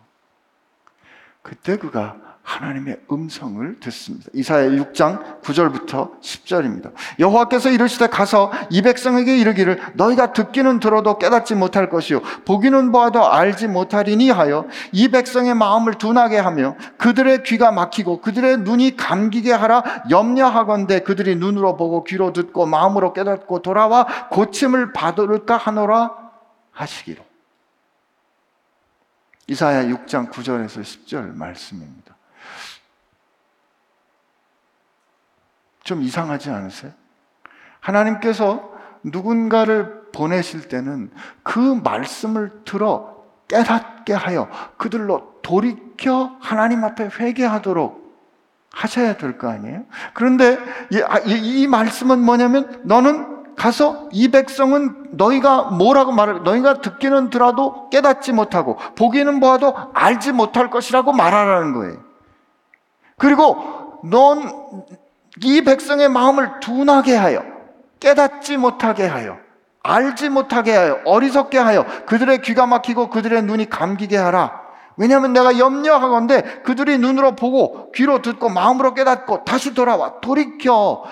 그때 1.42 1.76
그가 1.76 2.14
하나님의 2.48 3.00
음성을 3.12 3.78
듣습니다. 3.80 4.30
이사야 4.32 4.70
6장 4.70 5.42
9절부터 5.42 6.18
10절입니다. 6.18 6.92
여호와께서 7.18 7.68
이르시되 7.68 8.06
가서 8.06 8.50
이 8.70 8.80
백성에게 8.80 9.36
이르기를 9.36 9.78
너희가 9.94 10.32
듣기는 10.32 10.80
들어도 10.80 11.18
깨닫지 11.18 11.54
못할 11.54 11.90
것이요 11.90 12.22
보기는 12.46 12.90
보아도 12.90 13.30
알지 13.30 13.68
못하리니 13.68 14.30
하여 14.30 14.66
이 14.92 15.08
백성의 15.08 15.54
마음을 15.54 15.94
둔하게 15.94 16.38
하며 16.38 16.74
그들의 16.96 17.42
귀가 17.42 17.70
막히고 17.70 18.22
그들의 18.22 18.60
눈이 18.60 18.96
감기게 18.96 19.52
하라 19.52 20.04
염려하건대 20.08 21.00
그들이 21.00 21.36
눈으로 21.36 21.76
보고 21.76 22.02
귀로 22.04 22.32
듣고 22.32 22.64
마음으로 22.64 23.12
깨닫고 23.12 23.60
돌아와 23.60 24.06
고침을 24.30 24.94
받을까 24.94 25.58
하노라 25.58 26.12
하시기로. 26.72 27.22
이사야 29.48 29.84
6장 29.84 30.30
9절에서 30.30 30.82
10절 30.82 31.34
말씀입니다. 31.34 32.17
좀 35.88 36.02
이상하지 36.02 36.50
않으세요? 36.50 36.92
하나님께서 37.80 38.70
누군가를 39.02 40.02
보내실 40.12 40.68
때는 40.68 41.10
그 41.42 41.58
말씀을 41.82 42.60
들어 42.66 43.24
깨닫게 43.48 44.12
하여 44.12 44.50
그들로 44.76 45.40
돌이켜 45.40 46.36
하나님 46.40 46.84
앞에 46.84 47.08
회개하도록 47.18 48.06
하셔야 48.70 49.16
될 49.16 49.38
거 49.38 49.48
아니에요? 49.48 49.84
그런데 50.12 50.58
이, 50.92 51.00
아, 51.00 51.20
이, 51.20 51.62
이 51.62 51.66
말씀은 51.66 52.22
뭐냐면 52.22 52.82
너는 52.84 53.54
가서 53.56 54.10
이 54.12 54.30
백성은 54.30 55.12
너희가 55.12 55.70
뭐라고 55.70 56.12
말을 56.12 56.42
너희가 56.42 56.82
듣기는 56.82 57.30
들어도 57.30 57.88
깨닫지 57.88 58.32
못하고 58.32 58.76
보기는 58.94 59.40
보아도 59.40 59.74
알지 59.94 60.32
못할 60.32 60.68
것이라고 60.68 61.14
말하라는 61.14 61.72
거예요. 61.72 61.96
그리고 63.16 64.00
넌 64.04 64.84
이 65.44 65.62
백성의 65.62 66.08
마음을 66.08 66.60
둔하게 66.60 67.16
하여 67.16 67.44
깨닫지 68.00 68.56
못하게 68.56 69.06
하여 69.06 69.38
알지 69.82 70.28
못하게 70.28 70.76
하여 70.76 71.00
어리석게 71.04 71.58
하여 71.58 71.84
그들의 72.06 72.42
귀가 72.42 72.66
막히고 72.66 73.10
그들의 73.10 73.42
눈이 73.42 73.70
감기게 73.70 74.16
하라. 74.16 74.66
왜냐하면 74.96 75.32
내가 75.32 75.58
염려하건대 75.58 76.62
그들이 76.62 76.98
눈으로 76.98 77.36
보고 77.36 77.92
귀로 77.92 78.20
듣고 78.20 78.48
마음으로 78.48 78.94
깨닫고 78.94 79.44
다시 79.44 79.72
돌아와 79.72 80.20
돌이켜 80.20 81.04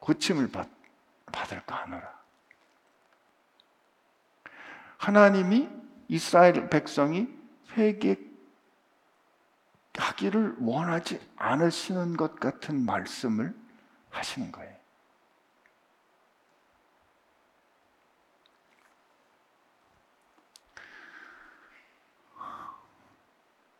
고침을 0.00 0.50
받, 0.50 0.68
받을까 1.32 1.76
하노라. 1.76 2.10
하나님이 4.98 5.70
이스라엘 6.08 6.68
백성이 6.68 7.28
회개하기를 7.78 8.26
원하지 10.60 11.18
않으시는 11.36 12.18
것 12.18 12.38
같은 12.38 12.84
말씀을 12.84 13.54
하시는 14.10 14.50
거예요. 14.52 14.80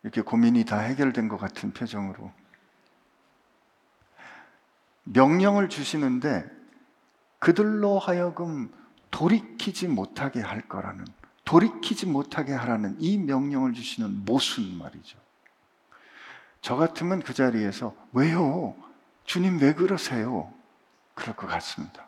이렇게 0.03 0.21
고민이 0.21 0.65
다 0.65 0.79
해결된 0.79 1.27
것 1.27 1.37
같은 1.37 1.73
표정으로 1.73 2.31
명령을 5.03 5.69
주시는데 5.69 6.49
그들로 7.39 7.99
하여금 7.99 8.73
돌이키지 9.11 9.87
못하게 9.87 10.41
할 10.41 10.67
거라는 10.67 11.05
돌이키지 11.45 12.05
못하게 12.05 12.53
하라는 12.53 12.95
이 12.99 13.17
명령을 13.17 13.73
주시는 13.73 14.25
모순 14.25 14.77
말이죠. 14.77 15.19
저 16.61 16.75
같으면 16.75 17.21
그 17.21 17.33
자리에서 17.33 17.95
왜요? 18.13 18.75
주님 19.31 19.61
왜 19.61 19.73
그러세요? 19.73 20.51
그럴 21.13 21.37
것 21.37 21.47
같습니다. 21.47 22.05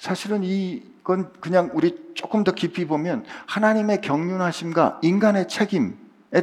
사실은 0.00 0.44
이건 0.44 1.32
그냥 1.40 1.70
우리 1.72 2.12
조금 2.14 2.44
더 2.44 2.52
깊이 2.52 2.86
보면 2.86 3.24
하나님의 3.46 4.02
경륜하심과 4.02 5.00
인간의 5.02 5.48
책임에 5.48 5.94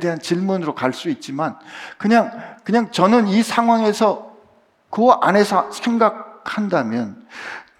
대한 0.01 0.17
질문으로 0.19 0.73
갈 0.73 0.93
수 0.93 1.09
있지만 1.09 1.59
그냥 1.99 2.57
그냥 2.63 2.89
저는 2.91 3.27
이 3.27 3.43
상황에서 3.43 4.35
그 4.89 5.11
안에서 5.11 5.71
생각한다면 5.71 7.27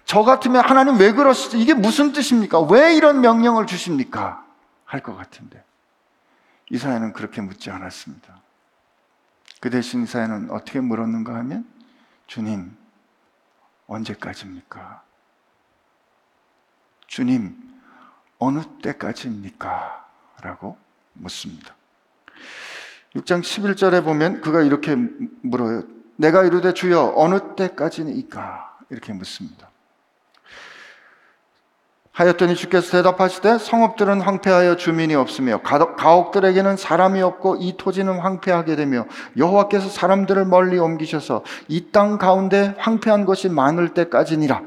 저 0.04 0.22
같으면 0.22 0.64
하나님 0.64 1.00
왜 1.00 1.10
그러시죠? 1.10 1.56
이게 1.56 1.74
무슨 1.74 2.12
뜻입니까? 2.12 2.60
왜 2.60 2.94
이런 2.94 3.20
명령을 3.22 3.66
주십니까? 3.66 4.44
할 4.84 5.00
것 5.00 5.16
같은데 5.16 5.64
이사야는 6.70 7.12
그렇게 7.12 7.40
묻지 7.40 7.72
않았습니다. 7.72 8.40
그 9.58 9.68
대신 9.68 10.04
이사야는 10.04 10.52
어떻게 10.52 10.78
물었는가 10.78 11.34
하면 11.34 11.77
주님 12.28 12.76
언제까지입니까? 13.86 15.02
주님 17.06 17.56
어느 18.38 18.60
때까지입니까? 18.82 20.08
라고 20.42 20.76
묻습니다. 21.14 21.74
6장 23.16 23.40
11절에 23.40 24.04
보면 24.04 24.42
그가 24.42 24.62
이렇게 24.62 24.94
물어요. 24.94 25.82
내가 26.16 26.44
이르되 26.44 26.74
주여 26.74 27.14
어느 27.16 27.56
때까지니까? 27.56 28.78
이렇게 28.90 29.12
묻습니다. 29.14 29.70
하였더니 32.18 32.56
주께서 32.56 32.90
대답하시되 32.90 33.58
성읍들은 33.58 34.22
황폐하여 34.22 34.74
주민이 34.74 35.14
없으며 35.14 35.60
가옥들에게는 35.62 36.76
사람이 36.76 37.22
없고 37.22 37.58
이 37.60 37.76
토지는 37.76 38.18
황폐하게 38.18 38.74
되며 38.74 39.06
여호와께서 39.36 39.88
사람들을 39.88 40.44
멀리 40.46 40.78
옮기셔서 40.78 41.44
이 41.68 41.88
땅 41.92 42.18
가운데 42.18 42.74
황폐한 42.76 43.24
것이 43.24 43.48
많을 43.48 43.94
때까지니라 43.94 44.62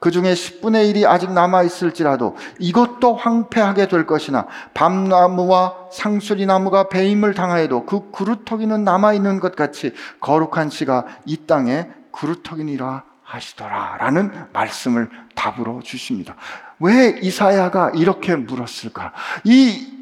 그 0.00 0.10
중에 0.10 0.34
10분의 0.34 0.92
1이 0.92 1.06
아직 1.06 1.32
남아 1.32 1.62
있을지라도 1.62 2.36
이것도 2.58 3.14
황폐하게 3.14 3.86
될 3.86 4.04
것이나 4.04 4.46
밤나무와 4.74 5.74
상수리 5.92 6.46
나무가 6.46 6.88
배임을 6.88 7.34
당하여도 7.34 7.86
그 7.86 8.10
그루터기는 8.10 8.82
남아 8.82 9.12
있는 9.12 9.38
것 9.38 9.54
같이 9.54 9.94
거룩한 10.20 10.70
씨가 10.70 11.06
이 11.26 11.46
땅에 11.46 11.88
그루터기니라 12.10 13.04
하시더라라는 13.22 14.48
말씀을 14.52 15.08
답으로 15.34 15.80
주십니다. 15.82 16.34
왜 16.80 17.18
이사야가 17.20 17.92
이렇게 17.94 18.36
물었을까? 18.36 19.12
이, 19.44 19.92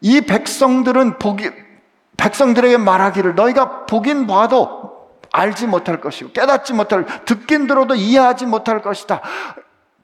이 0.00 0.20
백성들은 0.22 1.18
보기, 1.18 1.50
백성들에게 2.16 2.78
말하기를 2.78 3.34
너희가 3.34 3.86
보긴 3.86 4.26
봐도 4.26 5.08
알지 5.32 5.66
못할 5.66 6.00
것이고 6.00 6.32
깨닫지 6.32 6.72
못할, 6.72 7.06
듣긴 7.24 7.66
들어도 7.66 7.94
이해하지 7.94 8.46
못할 8.46 8.80
것이다. 8.82 9.20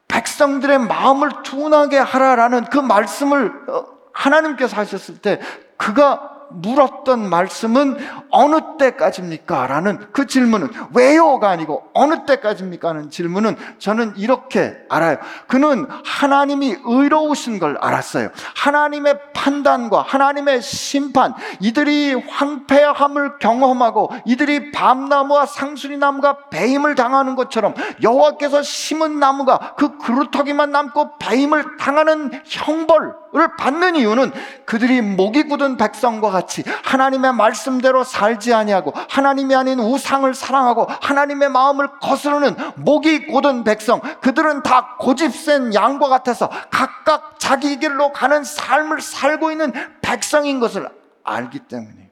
백성들의 0.08 0.80
마음을 0.80 1.30
둔하게 1.44 1.98
하라라는 1.98 2.64
그 2.64 2.78
말씀을 2.78 3.52
어, 3.68 3.86
하나님께서 4.12 4.76
하셨을 4.76 5.18
때 5.18 5.40
그가 5.76 6.29
물었던 6.52 7.28
말씀은 7.28 7.96
어느 8.30 8.56
때까지입니까? 8.78 9.66
라는 9.66 9.98
그 10.12 10.26
질문은 10.26 10.68
왜요가 10.94 11.50
아니고 11.50 11.84
어느 11.94 12.24
때까지입니까? 12.26 12.90
하는 12.90 13.10
질문은 13.10 13.56
저는 13.78 14.14
이렇게 14.16 14.76
알아요. 14.88 15.18
그는 15.46 15.86
하나님이 16.04 16.76
의로우신 16.84 17.58
걸 17.58 17.76
알았어요. 17.80 18.30
하나님의 18.56 19.18
판단과 19.34 20.02
하나님의 20.02 20.62
심판, 20.62 21.34
이들이 21.60 22.14
황폐함을 22.14 23.38
경험하고 23.38 24.10
이들이 24.24 24.72
밤나무와 24.72 25.46
상수리나무가 25.46 26.48
배임을 26.50 26.94
당하는 26.94 27.36
것처럼 27.36 27.74
여호와께서 28.02 28.62
심은 28.62 29.18
나무가 29.18 29.74
그 29.76 29.98
그루터기만 29.98 30.70
남고 30.70 31.18
배임을 31.18 31.76
당하는 31.78 32.30
형벌, 32.44 33.14
을 33.36 33.56
받는 33.56 33.94
이유는 33.94 34.32
그들이 34.64 35.02
목이 35.02 35.44
굳은 35.44 35.76
백성과 35.76 36.30
같이 36.30 36.64
하나님의 36.84 37.32
말씀대로 37.32 38.02
살지 38.02 38.52
아니하고 38.52 38.92
하나님이 39.08 39.54
아닌 39.54 39.78
우상을 39.78 40.32
사랑하고 40.34 40.88
하나님의 41.00 41.48
마음을 41.50 41.88
거스르는 42.00 42.56
목이 42.76 43.26
굳은 43.26 43.62
백성 43.62 44.00
그들은 44.20 44.64
다 44.64 44.96
고집센 44.98 45.74
양과 45.74 46.08
같아서 46.08 46.50
각각 46.70 47.36
자기 47.38 47.78
길로 47.78 48.12
가는 48.12 48.42
삶을 48.42 49.00
살고 49.00 49.52
있는 49.52 49.72
백성인 50.02 50.58
것을 50.58 50.88
알기 51.22 51.60
때문에 51.60 52.10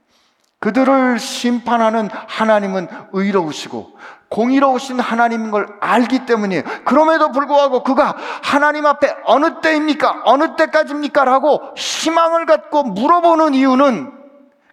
그들을 0.61 1.19
심판하는 1.19 2.11
하나님은 2.13 2.89
의로우시고 3.13 3.97
공의로우신 4.29 5.01
하나님인 5.01 5.51
걸 5.51 5.67
알기 5.81 6.27
때문이에요. 6.27 6.63
그럼에도 6.85 7.33
불구하고 7.33 7.83
그가 7.83 8.15
하나님 8.43 8.87
앞에 8.87 9.17
어느 9.25 9.61
때입니까? 9.61 10.23
어느 10.25 10.57
때까지입니까? 10.57 11.25
라고 11.25 11.75
희망을 11.77 12.47
갖고 12.47 12.83
물어보는 12.83 13.55
이유는 13.55 14.13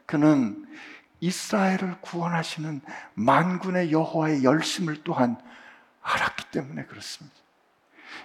그는 0.05 0.65
이스라엘을 1.21 1.95
구원하시는 2.01 2.81
만군의 3.13 3.91
여호와의 3.91 4.43
열심을 4.43 5.03
또한 5.03 5.37
알았기 6.01 6.45
때문에 6.51 6.85
그렇습니다. 6.85 7.35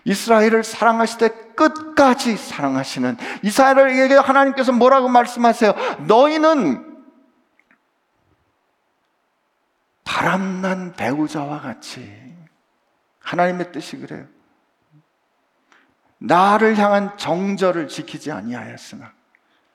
이스라엘을 0.05 0.65
사랑하실 0.65 1.19
때 1.19 1.29
끝까지 1.55 2.37
사랑하시는 2.37 3.17
이스라엘에게 3.43 4.15
하나님께서 4.17 4.73
뭐라고 4.73 5.09
말씀하세요? 5.09 5.75
너희는 6.07 6.90
바람난 10.21 10.93
배우자와 10.93 11.63
같이 11.63 12.37
하나님의 13.21 13.73
뜻이 13.73 13.97
그래요. 13.97 14.27
나를 16.19 16.77
향한 16.77 17.17
정절을 17.17 17.89
지키지 17.89 18.31
아니하였으나 18.31 19.13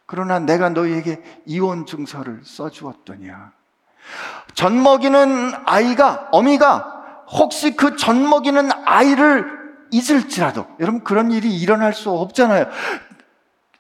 그러나 0.06 0.38
내가 0.38 0.70
너희에게 0.70 1.24
이혼 1.48 1.88
증서를 1.88 2.42
써주었더냐. 2.44 3.54
젖 4.54 4.72
먹이는 4.72 5.52
아이가 5.66 6.30
어미가 6.32 7.26
혹시 7.28 7.76
그 7.76 7.96
젖 7.98 8.16
먹이는 8.16 8.70
아이를 8.86 9.48
잊을지라도 9.90 10.68
여러분 10.80 11.04
그런 11.04 11.32
일이 11.32 11.58
일어날 11.58 11.92
수 11.92 12.12
없잖아요. 12.12 12.68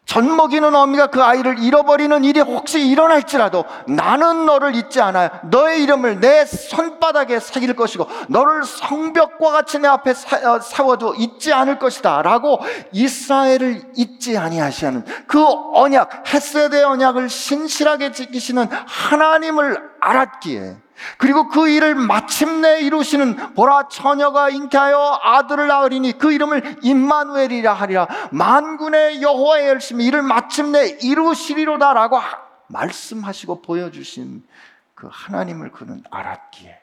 젖 0.05 0.23
먹이는 0.23 0.73
어미가 0.75 1.07
그 1.07 1.23
아이를 1.23 1.59
잃어버리는 1.59 2.23
일이 2.23 2.39
혹시 2.39 2.87
일어날지라도 2.87 3.65
나는 3.87 4.45
너를 4.45 4.75
잊지 4.75 5.01
않아요. 5.01 5.29
너의 5.49 5.81
이름을 5.83 6.19
내 6.19 6.45
손바닥에 6.45 7.39
새길 7.39 7.75
것이고 7.75 8.07
너를 8.29 8.63
성벽과 8.63 9.51
같이 9.51 9.79
내 9.79 9.87
앞에 9.87 10.11
어, 10.11 10.59
세워도 10.59 11.15
잊지 11.15 11.51
않을 11.53 11.79
것이다. 11.79 12.21
라고 12.21 12.59
이스라엘을 12.91 13.93
잊지 13.95 14.37
아니하시는 14.37 15.05
그 15.27 15.43
언약, 15.73 16.33
헤세드의 16.33 16.83
언약을 16.83 17.29
신실하게 17.29 18.11
지키시는 18.11 18.67
하나님을 18.69 19.94
알았기에. 20.05 20.77
그리고 21.17 21.49
그 21.49 21.67
일을 21.67 21.95
마침내 21.95 22.79
이루시는 22.79 23.53
보라 23.53 23.89
처녀가 23.89 24.49
잉태하여 24.49 25.19
아들을 25.21 25.67
낳으리니 25.67 26.17
그 26.17 26.31
이름을 26.31 26.79
임마누엘이라 26.83 27.73
하리라. 27.73 28.07
만군의 28.31 29.21
여호와의 29.21 29.67
열심히 29.67 30.05
이를 30.05 30.21
마침내 30.21 30.97
이루시리로다라고 31.01 32.19
말씀하시고 32.67 33.61
보여주신 33.61 34.47
그 34.93 35.09
하나님을 35.11 35.71
그는 35.71 36.01
알았기에. 36.09 36.79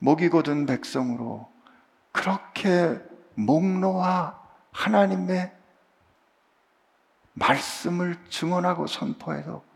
목이 0.00 0.28
곧은 0.28 0.66
백성으로 0.66 1.48
그렇게 2.12 3.00
목노와 3.34 4.38
하나님의 4.72 5.52
말씀을 7.34 8.16
증언하고 8.28 8.88
선포해도 8.88 9.67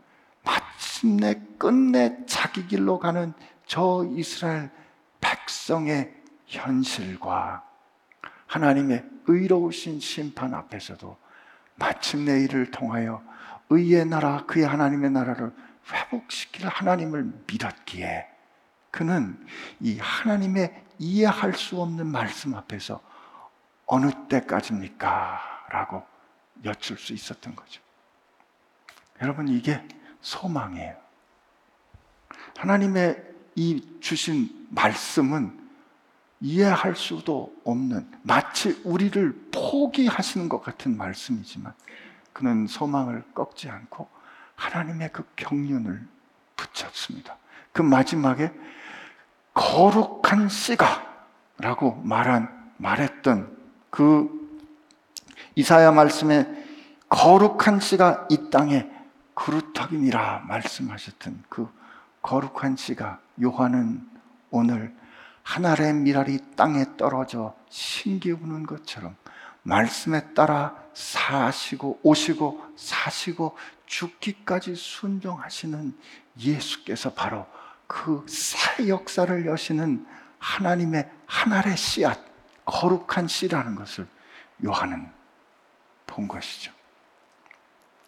마침내 0.43 1.41
끝내 1.57 2.25
자기 2.25 2.67
길로 2.67 2.99
가는 2.99 3.33
저 3.65 4.05
이스라엘 4.11 4.69
백성의 5.21 6.13
현실과 6.45 7.63
하나님의 8.47 9.03
의로우신 9.27 9.99
심판 9.99 10.53
앞에서도 10.53 11.17
마침내 11.75 12.41
이를 12.41 12.69
통하여 12.71 13.23
의의 13.69 14.05
나라, 14.05 14.45
그의 14.45 14.67
하나님의 14.67 15.11
나라를 15.11 15.51
회복시킬 15.91 16.67
하나님을 16.67 17.31
믿었기에 17.47 18.27
그는 18.91 19.43
이 19.79 19.97
하나님의 19.97 20.83
이해할 20.99 21.53
수 21.53 21.81
없는 21.81 22.05
말씀 22.07 22.53
앞에서 22.53 23.01
어느 23.85 24.11
때까지입니까? 24.29 25.41
라고 25.69 26.03
여쭐 26.63 26.97
수 26.97 27.13
있었던 27.13 27.55
거죠. 27.55 27.81
여러분, 29.21 29.47
이게 29.47 29.85
소망이에요. 30.23 30.95
하나님의 32.57 33.23
이 33.55 33.99
주신 33.99 34.67
말씀은 34.71 35.59
이해할 36.39 36.95
수도 36.95 37.53
없는 37.63 38.09
마치 38.23 38.81
우리를 38.83 39.49
포기하시는 39.51 40.49
것 40.49 40.61
같은 40.61 40.97
말씀이지만 40.97 41.73
그는 42.33 42.67
소망을 42.67 43.23
꺾지 43.33 43.69
않고 43.69 44.09
하나님의 44.55 45.11
그 45.13 45.23
경륜을 45.35 46.05
붙잡습니다. 46.55 47.37
그 47.71 47.81
마지막에 47.81 48.51
거룩한 49.53 50.49
씨가라고 50.49 52.01
말한 52.03 52.71
말했던 52.77 53.55
그 53.89 54.43
이사야 55.55 55.91
말씀에 55.91 56.47
거룩한 57.09 57.79
씨가 57.79 58.27
이 58.29 58.49
땅에 58.49 58.89
그루터기니라 59.33 60.45
말씀하셨던 60.47 61.43
그 61.49 61.69
거룩한 62.21 62.77
씨가 62.77 63.19
요한은 63.41 64.07
오늘 64.51 64.95
하늘의 65.43 65.93
미랄이 65.95 66.55
땅에 66.55 66.85
떨어져 66.97 67.55
신기우는 67.69 68.65
것처럼 68.65 69.15
말씀에 69.63 70.33
따라 70.33 70.75
사시고 70.93 71.99
오시고 72.03 72.73
사시고 72.75 73.57
죽기까지 73.85 74.75
순종하시는 74.75 75.97
예수께서 76.37 77.13
바로 77.13 77.45
그 77.87 78.23
새 78.27 78.87
역사를 78.87 79.45
여시는 79.45 80.05
하나님의 80.39 81.09
하늘의 81.25 81.77
씨앗, 81.77 82.19
거룩한 82.65 83.27
씨라는 83.27 83.75
것을 83.75 84.07
요한은 84.63 85.09
본 86.07 86.27
것이죠. 86.27 86.71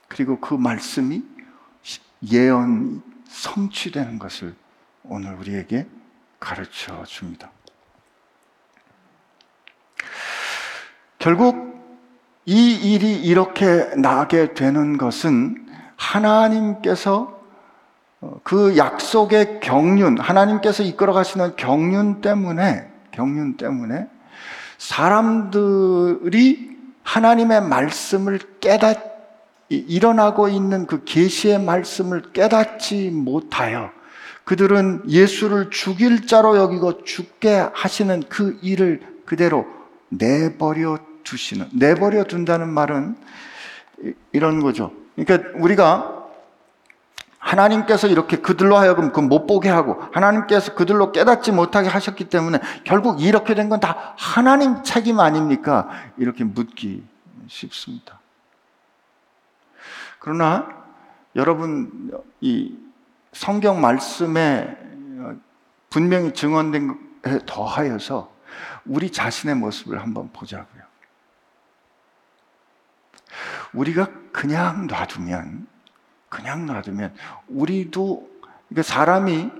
그리고 0.07 0.39
그 0.39 0.53
말씀이 0.53 1.23
예언 2.31 3.01
성취되는 3.27 4.19
것을 4.19 4.55
오늘 5.03 5.35
우리에게 5.35 5.87
가르쳐 6.39 7.03
줍니다. 7.05 7.51
결국 11.19 11.65
이 12.45 12.93
일이 12.93 13.15
이렇게 13.15 13.85
나게 13.95 14.53
되는 14.53 14.97
것은 14.97 15.65
하나님께서 15.95 17.35
어, 18.21 18.39
그 18.43 18.77
약속의 18.77 19.59
경륜, 19.59 20.19
하나님께서 20.19 20.83
이끌어 20.83 21.13
가시는 21.13 21.55
경륜 21.55 22.21
때문에, 22.21 22.89
경륜 23.11 23.57
때문에 23.57 24.07
사람들이 24.77 26.75
하나님의 27.03 27.63
말씀을 27.63 28.39
깨닫, 28.59 29.14
일어나고 29.69 30.47
있는 30.47 30.85
그 30.85 31.03
계시의 31.03 31.59
말씀을 31.61 32.31
깨닫지 32.33 33.09
못하여 33.11 33.91
그들은 34.43 35.03
예수를 35.09 35.69
죽일 35.71 36.27
자로 36.27 36.55
여기고 36.57 37.03
죽게 37.03 37.69
하시는 37.73 38.23
그 38.29 38.59
일을 38.61 39.01
그대로 39.25 39.65
내버려 40.09 40.99
두시는, 41.23 41.69
내버려 41.73 42.25
둔다는 42.25 42.69
말은 42.69 43.15
이런 44.31 44.59
거죠. 44.61 44.91
그러니까 45.15 45.49
우리가 45.59 46.11
하나님께서 47.39 48.07
이렇게 48.07 48.37
그들로 48.37 48.77
하여금 48.77 49.11
그 49.11 49.21
못 49.21 49.47
보게 49.47 49.69
하고 49.69 49.97
하나님께서 50.11 50.75
그들로 50.75 51.11
깨닫지 51.11 51.51
못하게 51.51 51.89
하셨기 51.89 52.25
때문에 52.25 52.59
결국 52.83 53.21
이렇게 53.21 53.55
된 53.55 53.69
건 53.69 53.79
다 53.79 54.13
하나님 54.17 54.83
책임 54.83 55.19
아닙니까? 55.19 55.89
이렇게 56.17 56.43
묻기 56.43 57.03
쉽습니다. 57.47 58.19
그러나 60.25 60.67
여러분 61.35 62.11
이 62.41 62.75
성경 63.31 63.79
말씀에 63.79 64.75
분명히 65.91 66.33
증언된 66.33 67.21
것에 67.21 67.39
더하여서 67.45 68.33
우리 68.85 69.11
자신의 69.11 69.53
모습을 69.53 70.01
한번 70.01 70.31
보자고요. 70.33 70.81
우리가 73.73 74.09
그냥 74.31 74.87
놔두면 74.87 75.67
그냥 76.27 76.65
놔두면 76.65 77.13
우리도 77.47 78.27
그러니까 78.67 78.81
사람이 78.81 79.51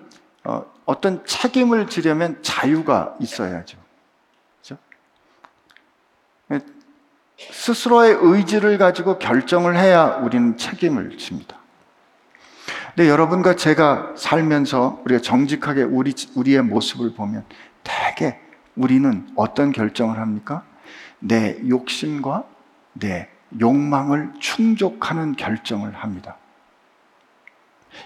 어, 0.46 0.66
어떤 0.86 1.24
책임을 1.28 1.90
지려면 1.90 2.42
자유가 2.42 3.16
있어야죠. 3.20 3.78
스스로의 7.52 8.18
의지를 8.20 8.78
가지고 8.78 9.20
결정을 9.20 9.78
해야 9.78 10.18
우리는 10.18 10.58
책임을 10.58 11.18
집니다. 11.18 11.58
근데 12.96 13.10
여러분과 13.10 13.56
제가 13.56 14.14
살면서 14.16 15.02
우리가 15.06 15.22
정직하게 15.22 15.84
우리, 15.84 16.14
우리의 16.36 16.62
모습을 16.62 17.14
보면 17.14 17.46
대개 17.84 18.40
우리는 18.76 19.28
어떤 19.36 19.72
결정을 19.72 20.18
합니까? 20.18 20.64
내 21.20 21.58
욕심과 21.68 22.46
내 22.94 23.30
욕망을 23.60 24.32
충족하는 24.40 25.36
결정을 25.36 25.94
합니다. 25.94 26.38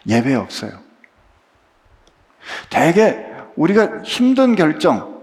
예배 0.07 0.33
없어요. 0.35 0.79
대개 2.69 3.17
우리가 3.55 4.01
힘든 4.03 4.55
결정, 4.55 5.18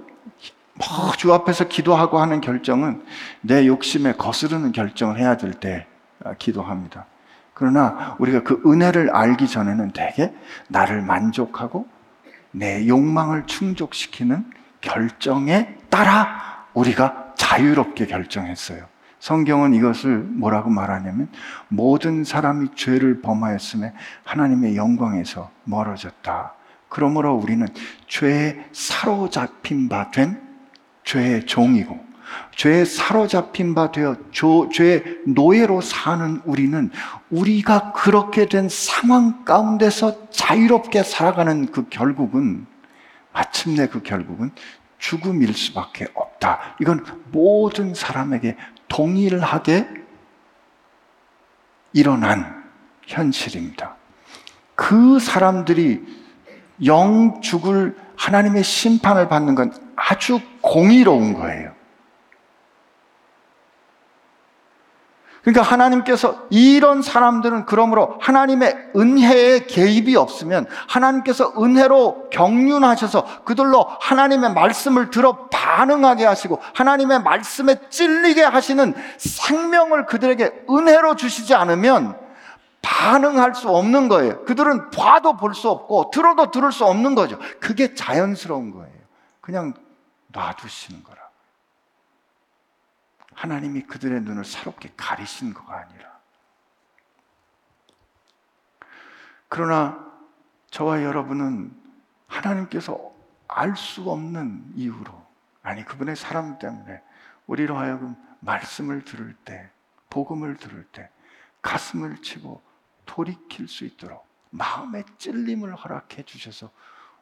뭐주 0.78 1.32
앞에서 1.32 1.68
기도하고 1.68 2.18
하는 2.18 2.40
결정은 2.40 3.02
내 3.40 3.66
욕심에 3.66 4.12
거스르는 4.14 4.72
결정을 4.72 5.18
해야 5.18 5.36
될때 5.36 5.86
아, 6.24 6.34
기도합니다. 6.34 7.06
그러나 7.54 8.16
우리가 8.18 8.42
그 8.42 8.62
은혜를 8.66 9.10
알기 9.14 9.48
전에는 9.48 9.92
대개 9.92 10.32
나를 10.68 11.00
만족하고 11.00 11.86
내 12.50 12.86
욕망을 12.86 13.46
충족시키는 13.46 14.44
결정에 14.80 15.74
따라 15.88 16.66
우리가 16.74 17.32
자유롭게 17.36 18.06
결정했어요. 18.06 18.84
성경은 19.18 19.72
이것을 19.74 20.18
뭐라고 20.18 20.68
말하냐면 20.68 21.28
모든 21.68 22.22
사람이 22.22 22.68
죄를 22.74 23.22
범하였음에 23.22 23.94
하나님의 24.24 24.76
영광에서 24.76 25.50
멀어졌다. 25.64 26.52
그러므로 26.88 27.34
우리는 27.34 27.66
죄에 28.06 28.66
사로잡힌 28.72 29.88
바 29.88 30.10
된 30.10 30.45
죄의 31.06 31.46
종이고 31.46 32.04
죄에 32.56 32.84
사로잡힌 32.84 33.74
바 33.74 33.92
되어 33.92 34.16
죄의 34.32 35.20
노예로 35.26 35.80
사는 35.80 36.42
우리는 36.44 36.90
우리가 37.30 37.92
그렇게 37.92 38.46
된 38.46 38.68
상황 38.68 39.44
가운데서 39.44 40.30
자유롭게 40.30 41.02
살아가는 41.02 41.66
그 41.66 41.88
결국은 41.88 42.66
마침내 43.32 43.86
그 43.86 44.02
결국은 44.02 44.50
죽음일 44.98 45.54
수밖에 45.54 46.08
없다. 46.14 46.76
이건 46.80 47.04
모든 47.30 47.94
사람에게 47.94 48.56
동일하게 48.88 49.86
일어난 51.92 52.64
현실입니다. 53.06 53.96
그 54.74 55.18
사람들이 55.18 56.02
영 56.84 57.40
죽을 57.40 57.96
하나님의 58.16 58.64
심판을 58.64 59.28
받는 59.28 59.54
건 59.54 59.85
아주 59.96 60.40
공의로운 60.60 61.34
거예요. 61.34 61.74
그러니까 65.42 65.62
하나님께서 65.62 66.46
이런 66.50 67.02
사람들은 67.02 67.66
그러므로 67.66 68.16
하나님의 68.20 68.90
은혜의 68.96 69.68
개입이 69.68 70.16
없으면 70.16 70.66
하나님께서 70.88 71.52
은혜로 71.56 72.30
경륜하셔서 72.30 73.44
그들로 73.44 73.86
하나님의 74.00 74.54
말씀을 74.54 75.10
들어 75.10 75.46
반응하게 75.52 76.26
하시고 76.26 76.60
하나님의 76.74 77.22
말씀에 77.22 77.76
찔리게 77.90 78.42
하시는 78.42 78.92
생명을 79.18 80.06
그들에게 80.06 80.64
은혜로 80.68 81.14
주시지 81.14 81.54
않으면 81.54 82.18
반응할 82.82 83.54
수 83.54 83.68
없는 83.68 84.08
거예요. 84.08 84.44
그들은 84.46 84.90
봐도 84.90 85.36
볼 85.36 85.54
수 85.54 85.70
없고 85.70 86.10
들어도 86.12 86.50
들을 86.50 86.72
수 86.72 86.84
없는 86.84 87.14
거죠. 87.14 87.38
그게 87.60 87.94
자연스러운 87.94 88.72
거예요. 88.72 88.96
그냥 89.40 89.74
놔두시는 90.28 91.02
거라. 91.02 91.26
하나님이 93.34 93.82
그들의 93.82 94.22
눈을 94.22 94.44
새롭게 94.44 94.92
가리신 94.96 95.52
거가 95.52 95.78
아니라. 95.80 96.18
그러나 99.48 100.06
저와 100.70 101.02
여러분은 101.02 101.74
하나님께서 102.26 103.14
알 103.48 103.76
수 103.76 104.10
없는 104.10 104.72
이유로, 104.74 105.26
아니, 105.62 105.84
그분의 105.84 106.16
사랑 106.16 106.58
때문에 106.58 107.02
우리로 107.46 107.76
하여금 107.76 108.16
말씀을 108.40 109.04
들을 109.04 109.34
때, 109.44 109.70
복음을 110.10 110.56
들을 110.56 110.84
때, 110.92 111.10
가슴을 111.62 112.22
치고 112.22 112.62
돌이킬 113.06 113.68
수 113.68 113.84
있도록 113.84 114.26
마음의 114.50 115.04
찔림을 115.18 115.74
허락해 115.74 116.24
주셔서 116.24 116.70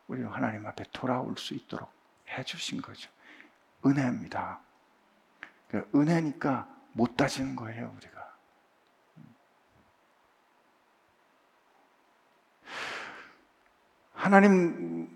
우리 0.06 0.22
하나님 0.22 0.66
앞에 0.66 0.84
돌아올 0.92 1.36
수 1.38 1.54
있도록 1.54 1.93
해주신 2.30 2.82
거죠. 2.82 3.10
은혜입니다. 3.84 4.60
그 5.68 5.88
은혜니까 5.94 6.68
못 6.92 7.16
따지는 7.16 7.56
거예요, 7.56 7.92
우리가. 7.96 8.14
하나님, 14.14 15.08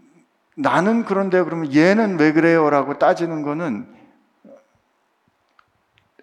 나는 0.55 1.05
그런데 1.05 1.43
그러면 1.43 1.73
얘는 1.75 2.19
왜 2.19 2.33
그래요? 2.33 2.69
라고 2.69 2.99
따지는 2.99 3.43
거는 3.43 3.97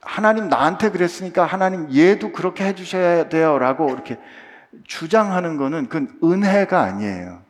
하나님 0.01 0.49
나한테 0.49 0.91
그랬으니까 0.91 1.45
하나님 1.45 1.91
얘도 1.91 2.31
그렇게 2.31 2.65
해주셔야 2.65 3.29
돼요. 3.29 3.57
라고 3.57 3.89
이렇게 3.89 4.19
주장하는 4.83 5.57
거는 5.57 5.87
그건 5.89 6.19
은혜가 6.23 6.81
아니에요. 6.81 7.44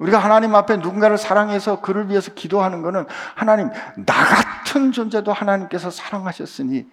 우리가 0.00 0.18
하나님 0.18 0.54
앞에 0.54 0.78
누군가를 0.78 1.18
사랑해서 1.18 1.80
그를 1.80 2.08
위해서 2.08 2.32
기도하는 2.32 2.82
것은 2.82 3.06
하나님 3.34 3.70
나 4.06 4.14
같은 4.24 4.92
존재도 4.92 5.32
하나님께서 5.32 5.90
사랑하셨으니 5.90 6.86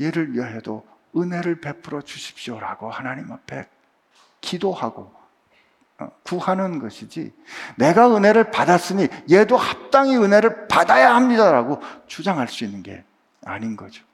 얘를 0.00 0.34
위하여도 0.34 0.86
은혜를 1.16 1.60
베풀어 1.60 2.02
주십시오라고 2.02 2.90
하나님 2.90 3.32
앞에 3.32 3.66
기도하고 4.42 5.12
어, 5.98 6.08
구하는 6.24 6.78
것이지 6.78 7.32
내가 7.76 8.14
은혜를 8.14 8.50
받았으니 8.50 9.08
얘도 9.30 9.56
합당히 9.56 10.16
은혜를 10.16 10.68
받아야 10.68 11.14
합니다라고 11.14 11.80
주장할 12.06 12.48
수 12.48 12.64
있는 12.64 12.82
게 12.82 13.04
아닌 13.44 13.76
거죠. 13.76 14.04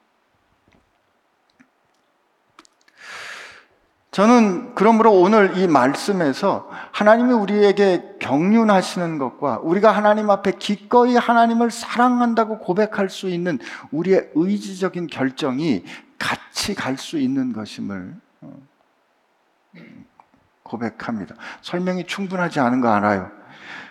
저는 4.19 4.75
그러므로 4.75 5.13
오늘 5.13 5.59
이 5.59 5.69
말씀에서 5.69 6.69
하나님이 6.91 7.35
우리에게 7.35 8.17
경륜하시는 8.19 9.17
것과 9.17 9.61
우리가 9.63 9.93
하나님 9.93 10.29
앞에 10.29 10.55
기꺼이 10.59 11.15
하나님을 11.15 11.71
사랑한다고 11.71 12.59
고백할 12.59 13.11
수 13.11 13.29
있는 13.29 13.61
우리의 13.93 14.31
의지적인 14.35 15.07
결정이 15.07 15.85
같이 16.19 16.75
갈 16.75 16.97
수 16.97 17.17
있는 17.17 17.53
것임을 17.53 18.13
어, 18.41 18.57
고백합니다. 20.65 21.37
설명이 21.63 22.09
충분하지 22.09 22.59
않은 22.59 22.81
거 22.81 22.89
알아요. 22.89 23.31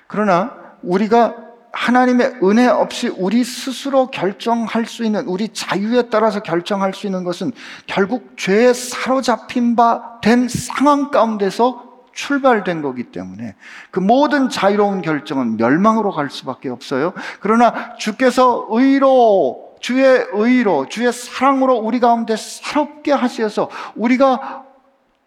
그러나 0.08 0.58
우리가 0.84 1.46
하나님의 1.71 2.39
은혜 2.43 2.67
없이 2.67 3.08
우리 3.08 3.43
스스로 3.43 4.08
결정할 4.08 4.86
수 4.86 5.03
있는 5.03 5.25
우리 5.27 5.49
자유에 5.49 6.10
따라서 6.10 6.41
결정할 6.41 6.93
수 6.93 7.06
있는 7.08 7.23
것은 7.23 7.51
결국 7.86 8.36
죄에 8.38 8.73
사로잡힌 8.73 9.75
바 9.75 10.17
된 10.27 10.49
상황 10.49 11.10
가운데서 11.10 11.86
출발된 12.12 12.82
거기 12.82 13.03
때문에 13.03 13.56
그 13.91 14.01
모든 14.01 14.49
자유로운 14.49 15.01
결정은 15.01 15.56
멸망으로 15.56 16.12
갈 16.12 16.30
수밖에 16.30 16.67
없어요. 16.67 17.13
그러나 17.39 17.95
주께서 17.95 18.67
의로 18.69 19.67
주의 19.80 20.25
의로 20.34 20.89
주의 20.89 21.13
사랑으로 21.13 21.77
우리 21.77 22.01
가운데 22.01 22.36
새롭게 22.36 23.13
하셔서 23.13 23.69
우리가 23.95 24.65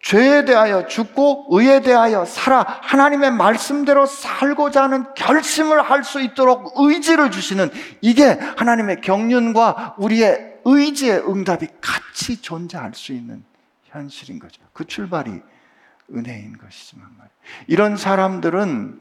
죄에 0.01 0.45
대하여 0.45 0.87
죽고 0.87 1.47
의에 1.51 1.81
대하여 1.81 2.25
살아 2.25 2.65
하나님의 2.81 3.31
말씀대로 3.31 4.05
살고자 4.05 4.83
하는 4.83 5.05
결심을 5.15 5.81
할 5.81 6.03
수 6.03 6.19
있도록 6.19 6.73
의지를 6.77 7.29
주시는 7.29 7.69
이게 8.01 8.31
하나님의 8.57 9.01
경륜과 9.01 9.95
우리의 9.97 10.55
의지의 10.65 11.19
응답이 11.27 11.67
같이 11.79 12.41
존재할 12.41 12.93
수 12.95 13.13
있는 13.13 13.43
현실인 13.85 14.39
거죠. 14.39 14.61
그 14.73 14.85
출발이 14.85 15.41
은혜인 16.13 16.57
것이지만 16.57 17.05
말이에요. 17.17 17.31
이런 17.67 17.97
사람들은 17.97 18.99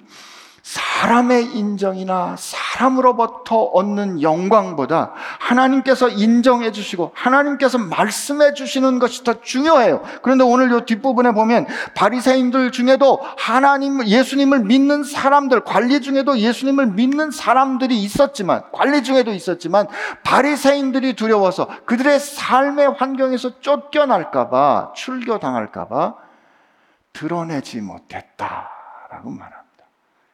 사람의 0.62 1.56
인정이나 1.56 2.36
사람으로부터 2.38 3.56
얻는 3.56 4.20
영광보다 4.22 5.12
하나님께서 5.38 6.08
인정해 6.08 6.72
주시고 6.72 7.12
하나님께서 7.14 7.78
말씀해 7.78 8.52
주시는 8.54 8.98
것이 8.98 9.24
더 9.24 9.40
중요해요. 9.40 10.02
그런데 10.22 10.44
오늘 10.44 10.70
이 10.72 10.84
뒷부분에 10.84 11.32
보면 11.32 11.66
바리새인들 11.94 12.72
중에도 12.72 13.20
하나님 13.38 14.06
예수님을 14.06 14.60
믿는 14.60 15.04
사람들 15.04 15.64
관리 15.64 16.00
중에도 16.00 16.38
예수님을 16.38 16.88
믿는 16.88 17.30
사람들이 17.30 18.02
있었지만 18.02 18.62
관리 18.72 19.02
중에도 19.02 19.32
있었지만 19.32 19.86
바리새인들이 20.24 21.14
두려워서 21.14 21.68
그들의 21.86 22.20
삶의 22.20 22.92
환경에서 22.98 23.60
쫓겨날까 23.60 24.50
봐 24.50 24.92
출교당할까 24.94 25.88
봐 25.88 26.14
드러내지 27.12 27.80
못했다라고 27.80 29.30
말합니다. 29.30 29.69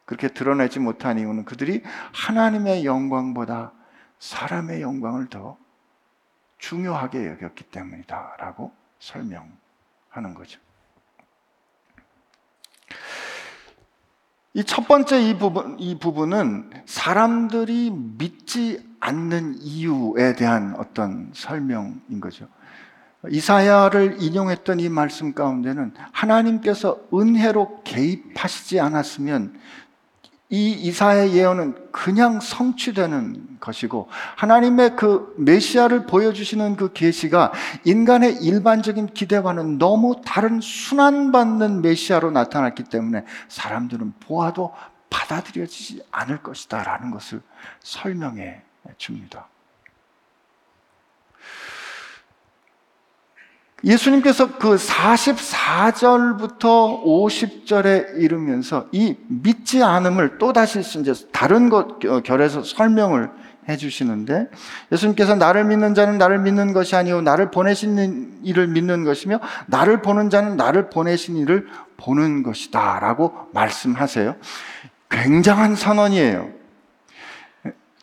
그렇게 0.06 0.28
드러내지 0.28 0.78
못한 0.78 1.18
이유는 1.18 1.44
그들이 1.44 1.82
하나님의 2.14 2.84
영광보다 2.86 3.72
사람의 4.18 4.80
영광을 4.80 5.28
더 5.28 5.58
중요하게 6.58 7.26
여겼기 7.26 7.64
때문이다. 7.64 8.36
라고 8.38 8.72
설명하는 8.98 10.34
거죠. 10.34 10.58
이 14.54 14.64
첫 14.64 14.88
번째 14.88 15.20
이 15.20 15.36
부분, 15.36 15.78
이 15.78 15.98
부분은 15.98 16.70
사람들이 16.86 17.90
믿지 17.90 18.82
않는 19.00 19.56
이유에 19.60 20.34
대한 20.34 20.74
어떤 20.78 21.30
설명인 21.34 22.20
거죠. 22.22 22.48
이사야를 23.28 24.16
인용했던 24.22 24.80
이 24.80 24.88
말씀 24.88 25.34
가운데는 25.34 25.92
하나님께서 26.10 26.98
은혜로 27.12 27.82
개입하시지 27.84 28.80
않았으면 28.80 29.60
이 30.48 30.70
이사의 30.70 31.34
예언은 31.34 31.90
그냥 31.90 32.38
성취되는 32.38 33.58
것이고 33.58 34.08
하나님의 34.36 34.94
그 34.94 35.34
메시아를 35.38 36.06
보여주시는 36.06 36.76
그 36.76 36.92
계시가 36.92 37.52
인간의 37.84 38.44
일반적인 38.44 39.08
기대와는 39.08 39.78
너무 39.78 40.20
다른 40.24 40.60
순환받는 40.60 41.82
메시아로 41.82 42.30
나타났기 42.30 42.84
때문에 42.84 43.24
사람들은 43.48 44.14
보아도 44.20 44.72
받아들여지지 45.10 46.02
않을 46.12 46.42
것이다라는 46.42 47.10
것을 47.10 47.40
설명해 47.80 48.62
줍니다. 48.98 49.48
예수님께서 53.84 54.56
그 54.56 54.76
44절부터 54.76 57.04
50절에 57.04 58.16
이르면서 58.16 58.86
이 58.90 59.16
믿지 59.28 59.82
않음을 59.82 60.38
또다시 60.38 60.80
이제 60.80 61.12
다른 61.30 61.68
것 61.68 62.02
어, 62.06 62.20
결에서 62.20 62.62
설명을 62.62 63.30
해 63.68 63.76
주시는데 63.76 64.48
예수님께서 64.92 65.34
나를 65.34 65.64
믿는 65.64 65.94
자는 65.94 66.18
나를 66.18 66.38
믿는 66.38 66.72
것이 66.72 66.96
아니요 66.96 67.20
나를 67.20 67.50
보내신 67.50 68.40
이를 68.44 68.68
믿는 68.68 69.04
것이며 69.04 69.40
나를 69.66 70.02
보는 70.02 70.30
자는 70.30 70.56
나를 70.56 70.88
보내신 70.88 71.36
이를 71.36 71.66
보는 71.96 72.42
것이다 72.42 73.00
라고 73.00 73.34
말씀하세요. 73.52 74.36
굉장한 75.10 75.76
선언이에요. 75.76 76.55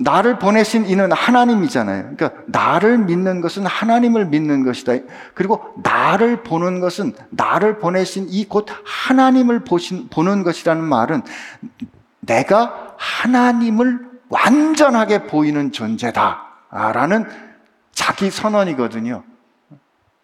나를 0.04 0.38
보내신 0.40 0.86
이는 0.86 1.12
하나님이잖아요. 1.12 2.16
그러니까 2.16 2.42
나를 2.48 2.98
믿는 3.00 3.42
것은 3.42 3.66
하나님을 3.66 4.26
믿는 4.26 4.64
것이다. 4.64 4.94
그리고 5.34 5.64
나를 5.82 6.44
보는 6.44 6.80
것은 6.80 7.14
나를 7.30 7.80
보내신 7.80 8.28
이 8.30 8.46
곧 8.46 8.68
하나님을 8.86 9.64
보신, 9.64 10.10
보는 10.10 10.44
것이라는 10.44 10.84
말은 10.84 11.24
내가 12.20 12.96
하나님을 12.98 14.00
완전하게 14.30 15.28
보이는 15.28 15.72
존재다. 15.72 16.42
라는 16.70 17.26
자기 17.92 18.30
선언이거든요. 18.32 19.24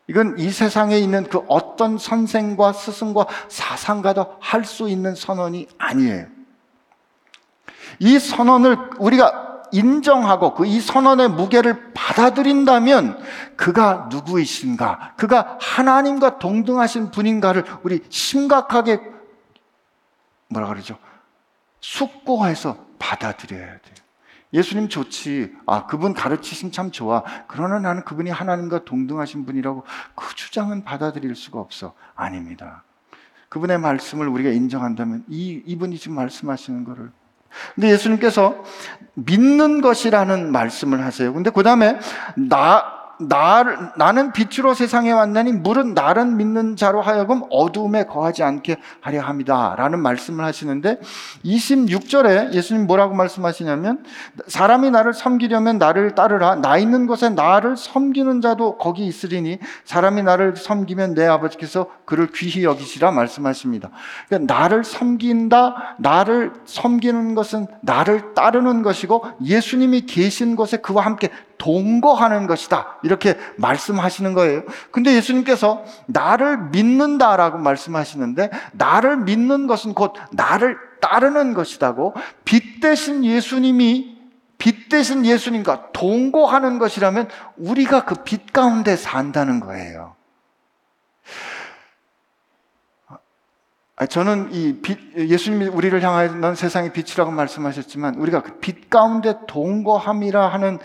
이건 0.08 0.40
이 0.40 0.50
세상에 0.50 0.98
있는 0.98 1.24
그 1.30 1.44
어떤 1.48 1.98
선생과 2.00 2.74
스승과 2.74 3.28
사상가도 3.48 4.38
할 4.40 4.66
수 4.66 4.90
있는 4.90 5.14
선언이 5.14 5.68
아니에요. 5.78 6.26
이 8.00 8.18
선언을 8.18 8.78
우리가 8.98 9.49
인정하고 9.72 10.54
그 10.54 10.66
이 10.66 10.80
선언의 10.80 11.30
무게를 11.30 11.94
받아들인다면 11.94 13.20
그가 13.56 14.08
누구이신가, 14.12 15.16
그가 15.18 15.58
하나님과 15.60 16.40
동등하신 16.40 17.12
분인가를 17.12 17.66
우리 17.84 18.02
심각하게 18.10 19.02
뭐라 20.50 20.68
그러죠? 20.68 20.98
숙고해서 21.82 22.78
받아들여야 23.00 23.66
돼요. 23.66 23.96
예수님 24.52 24.90
좋지. 24.90 25.56
아, 25.68 25.86
그분 25.86 26.14
가르치심 26.14 26.72
참 26.72 26.92
좋아. 26.92 27.24
그러나 27.48 27.80
나는 27.80 28.04
그분이 28.04 28.30
하나님과 28.32 28.84
동등하신 28.86 29.46
분이라고 29.46 29.84
그 30.16 30.36
주장은 30.36 30.84
받아들일 30.84 31.36
수가 31.36 31.60
없어. 31.60 31.94
아닙니다. 32.16 32.84
그분의 33.50 33.80
말씀을 33.80 34.28
우리가 34.28 34.50
인정한다면 34.50 35.24
이, 35.28 35.62
이분이 35.66 35.98
지금 35.98 36.16
말씀하시는 36.16 36.84
거를 36.84 37.12
근데 37.76 37.92
예수님께서 37.92 38.64
믿는 39.16 39.82
것이라는 39.82 40.52
말씀을 40.52 41.04
하세요. 41.04 41.34
근데 41.34 41.50
그 41.50 41.64
다음에 41.64 42.00
나, 42.36 42.99
나, 43.20 43.92
나는 43.98 44.32
빛으로 44.32 44.74
세상에 44.74 45.12
왔나니 45.12 45.52
물은 45.52 45.94
나를 45.94 46.26
믿는 46.26 46.78
자로 46.78 47.02
하여금 47.02 47.42
어두움에 47.50 48.06
거하지 48.06 48.44
않게 48.44 48.78
하려 49.02 49.22
합니다. 49.22 49.76
라는 49.78 50.00
말씀을 50.00 50.46
하시는데 50.46 51.00
26절에 51.44 52.54
예수님 52.54 52.88
뭐라고 52.88 53.16
말씀하시냐면 53.16 54.06
사람이 54.48 54.92
나를 54.92 55.14
섬기려면 55.14 55.78
나를 55.78 56.16
따르라. 56.16 56.56
나 56.56 56.78
있는 56.78 57.08
곳에 57.08 57.30
나를 57.30 57.76
섬기는 57.76 58.40
자도 58.40 58.78
거기 58.78 59.06
있으리니 59.06 59.60
사람이 59.84 60.24
나를 60.24 60.56
섬기면 60.56 61.14
내 61.14 61.26
아버지께서 61.28 61.88
그를 62.06 62.30
귀히 62.34 62.64
여기시라 62.64 63.12
말씀하십니다. 63.12 63.90
그러니까 64.30 64.54
나를 64.54 64.86
섬긴다, 64.86 65.98
나를 66.00 66.54
섬기는 66.64 67.36
것은 67.36 67.68
나를 67.82 68.34
따르는 68.34 68.82
것이고 68.82 69.26
예수님이 69.44 70.02
계신 70.06 70.56
곳에 70.56 70.78
그와 70.78 71.06
함께 71.06 71.30
동거하는 71.60 72.48
것이다. 72.48 72.98
이렇게 73.04 73.38
말씀하시는 73.58 74.34
거예요. 74.34 74.64
근데 74.92 75.14
예수님께서 75.14 75.84
나를 76.08 76.58
믿는다라고 76.72 77.60
말씀하시는데 77.60 78.50
나를 78.72 79.18
믿는 79.18 79.68
것은 79.68 79.94
곧 79.94 80.14
나를 80.32 80.78
따르는 81.02 81.54
것이다고 81.54 82.16
빛 82.44 82.80
대신 82.82 83.24
예수님이 83.24 84.18
빛 84.58 84.90
대신 84.90 85.26
예수님과 85.26 85.92
동거하는 85.94 86.80
것이라면 86.80 87.30
우리가 87.58 88.06
그 88.06 88.16
빛 88.24 88.52
가운데 88.52 88.96
산다는 88.96 89.60
거예요. 89.60 90.16
저는 94.08 94.54
이 94.54 94.80
빛, 94.82 94.98
예수님이 95.18 95.68
우리를 95.68 96.02
향하여 96.02 96.34
넌 96.36 96.56
세상의 96.56 96.94
빛이라고 96.94 97.32
말씀하셨지만 97.32 98.16
우리가 98.16 98.42
그 98.44 98.60
빛 98.90 98.90
가운데 98.90 99.36
동거함이라 99.48 100.48
하는 100.48 100.80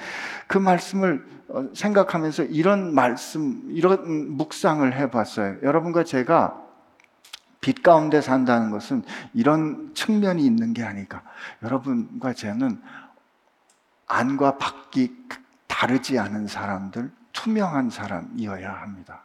그 0.47 0.59
말씀을 0.59 1.27
어, 1.49 1.69
생각하면서 1.75 2.45
이런 2.45 2.95
말씀, 2.95 3.63
이런 3.71 4.31
묵상을 4.31 4.93
해봤어요. 4.95 5.57
여러분과 5.63 6.05
제가 6.05 6.61
빛 7.61 7.83
가운데 7.83 8.21
산다는 8.21 8.71
것은 8.71 9.03
이런 9.33 9.95
측면이 9.95 10.45
있는 10.45 10.75
게 10.75 10.83
아닐까. 10.83 11.23
여러분과 11.63 12.35
저는 12.35 12.81
안과 14.07 14.59
밖이 14.59 15.13
다르지 15.67 16.19
않은 16.19 16.47
사람들, 16.47 17.11
투명한 17.33 17.91
사람이어야 17.91 18.71
합니다. 18.71 19.24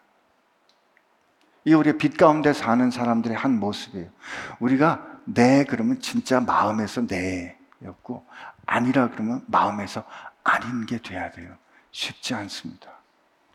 이게 1.66 1.76
우리가 1.76 1.97
빛 1.97 2.18
가운데 2.18 2.53
사는 2.53 2.89
사람들의 2.89 3.36
한 3.36 3.60
모습이에요. 3.60 4.10
우리가 4.60 5.05
네 5.26 5.66
그러면 5.66 5.99
진짜 5.99 6.39
마음에서 6.39 7.01
네였고 7.01 8.26
아니라 8.66 9.10
그러면 9.10 9.43
마음에서 9.47 10.03
아닌 10.43 10.86
게 10.86 10.99
돼야 11.01 11.32
돼요. 11.32 11.55
쉽지 11.91 12.34
않습니다. 12.34 12.89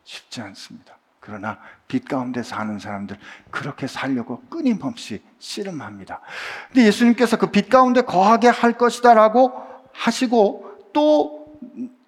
쉽지 0.04 0.40
않습니다. 0.42 0.96
그러나 1.20 1.58
빛 1.88 2.06
가운데 2.06 2.42
사는 2.42 2.78
사람들 2.78 3.18
그렇게 3.50 3.86
살려고 3.86 4.42
끊임없이 4.50 5.22
씨름합니다. 5.38 6.20
근데 6.68 6.86
예수님께서 6.86 7.38
그 7.38 7.46
빛 7.50 7.70
가운데 7.70 8.02
거하게 8.02 8.48
할 8.48 8.76
것이다라고 8.76 9.52
하시고 9.92 10.90
또 10.92 11.58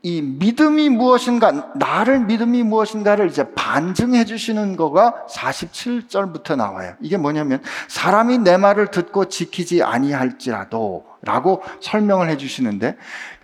이 0.06 0.22
믿음이 0.22 0.88
무엇인가, 0.88 1.72
나를 1.74 2.20
믿음이 2.20 2.62
무엇인가를 2.62 3.26
이제 3.26 3.52
반증해 3.54 4.24
주시는 4.24 4.76
거가 4.76 5.26
47절부터 5.28 6.54
나와요. 6.54 6.94
이게 7.00 7.16
뭐냐면, 7.16 7.60
사람이 7.88 8.38
내 8.38 8.56
말을 8.56 8.92
듣고 8.92 9.24
지키지 9.24 9.82
아니할지라도, 9.82 11.04
라고 11.22 11.60
설명을 11.80 12.28
해 12.28 12.36
주시는데, 12.36 12.96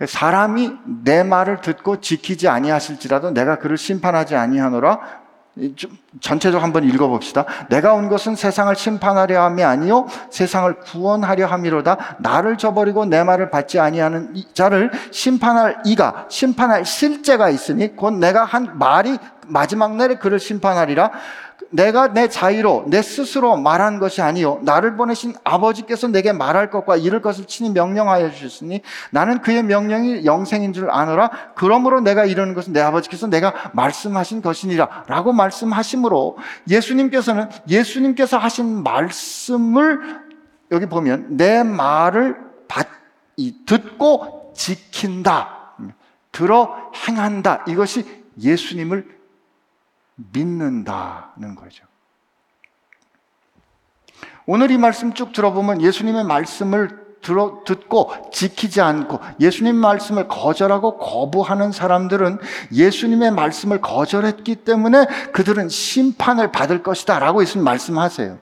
사람이 0.07 0.71
내 1.03 1.23
말을 1.23 1.59
듣고 1.59 1.99
지키지 1.99 2.47
아니하실지라도 2.47 3.31
내가 3.31 3.57
그를 3.59 3.75
심판하지 3.77 4.37
아니하노라, 4.37 5.22
전체적으로 6.19 6.63
한번 6.63 6.83
읽어봅시다. 6.83 7.45
내가 7.69 7.93
온 7.93 8.09
것은 8.09 8.35
세상을 8.35 8.75
심판하려 8.75 9.43
함이 9.43 9.63
아니요 9.63 10.07
세상을 10.31 10.79
구원하려 10.79 11.45
함이로다. 11.45 12.17
나를 12.19 12.57
저버리고 12.57 13.05
내 13.05 13.23
말을 13.23 13.51
받지 13.51 13.79
아니하는 13.79 14.33
자를 14.53 14.89
심판할 15.11 15.77
이가 15.85 16.25
심판할 16.29 16.85
실제가 16.85 17.49
있으니 17.49 17.95
곧 17.95 18.13
내가 18.13 18.45
한 18.45 18.79
말이 18.79 19.19
마지막 19.47 19.95
날에 19.95 20.15
그를 20.15 20.39
심판하리라. 20.39 21.11
내가 21.69 22.13
내 22.13 22.27
자유로 22.27 22.85
내 22.87 23.01
스스로 23.01 23.57
말한 23.57 23.99
것이 23.99 24.21
아니요. 24.21 24.59
나를 24.61 24.95
보내신 24.95 25.33
아버지께서 25.43 26.07
내게 26.07 26.31
말할 26.31 26.69
것과 26.69 26.97
이를 26.97 27.21
것을 27.21 27.45
친히 27.45 27.71
명령하여 27.71 28.31
주셨으니 28.31 28.81
나는 29.11 29.41
그의 29.41 29.63
명령이 29.63 30.25
영생인 30.25 30.73
줄 30.73 30.89
아노라. 30.91 31.31
그러므로 31.55 32.01
내가 32.01 32.25
이러는 32.25 32.53
것은 32.53 32.73
내 32.73 32.81
아버지께서 32.81 33.27
내가 33.27 33.53
말씀하신 33.73 34.41
것이니라라고 34.41 35.33
말씀하심으로 35.33 36.37
예수님께서는 36.69 37.49
예수님께서 37.67 38.37
하신 38.37 38.83
말씀을 38.83 40.21
여기 40.71 40.85
보면 40.85 41.37
내 41.37 41.63
말을 41.63 42.37
받, 42.67 42.87
듣고 43.65 44.53
지킨다. 44.55 45.75
들어 46.31 46.91
행한다. 47.07 47.63
이것이 47.67 48.05
예수님을 48.41 49.07
믿는다는 50.31 51.55
거죠. 51.55 51.85
오늘 54.45 54.71
이 54.71 54.77
말씀 54.77 55.13
쭉 55.13 55.33
들어보면 55.33 55.81
예수님의 55.81 56.25
말씀을 56.25 57.03
들어, 57.23 57.61
듣고 57.65 58.11
지키지 58.31 58.81
않고 58.81 59.19
예수님 59.39 59.75
말씀을 59.75 60.27
거절하고 60.27 60.97
거부하는 60.97 61.71
사람들은 61.71 62.37
예수님의 62.71 63.31
말씀을 63.31 63.81
거절했기 63.81 64.57
때문에 64.57 65.07
그들은 65.31 65.69
심판을 65.69 66.51
받을 66.51 66.83
것이다 66.83 67.17
라고 67.19 67.41
예수님 67.41 67.63
말씀하세요. 67.63 68.37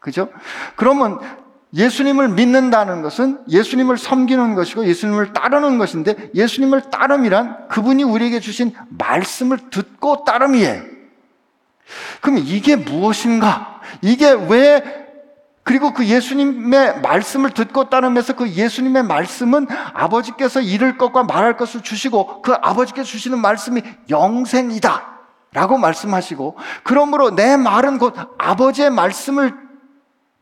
그죠? 0.00 0.30
그러면 0.76 1.20
예수님을 1.74 2.28
믿는다는 2.30 3.02
것은 3.02 3.40
예수님을 3.48 3.98
섬기는 3.98 4.54
것이고 4.54 4.86
예수님을 4.86 5.34
따르는 5.34 5.78
것인데 5.78 6.30
예수님을 6.34 6.90
따름이란 6.90 7.68
그분이 7.68 8.02
우리에게 8.02 8.40
주신 8.40 8.72
말씀을 8.88 9.68
듣고 9.70 10.24
따름이에요. 10.24 10.95
그럼 12.20 12.38
이게 12.38 12.76
무엇인가? 12.76 13.80
이게 14.02 14.32
왜 14.32 15.06
그리고 15.62 15.92
그 15.92 16.06
예수님의 16.06 17.00
말씀을 17.00 17.50
듣고 17.50 17.90
따르면서 17.90 18.34
그 18.34 18.48
예수님의 18.48 19.02
말씀은 19.02 19.66
아버지께서 19.94 20.60
이룰 20.60 20.96
것과 20.96 21.24
말할 21.24 21.56
것을 21.56 21.82
주시고 21.82 22.42
그 22.42 22.52
아버지께서 22.52 23.04
주시는 23.04 23.40
말씀이 23.40 23.82
영생이다. 24.08 25.16
라고 25.52 25.78
말씀하시고 25.78 26.56
그러므로 26.84 27.34
내 27.34 27.56
말은 27.56 27.98
곧 27.98 28.14
아버지의 28.36 28.90
말씀을 28.90 29.54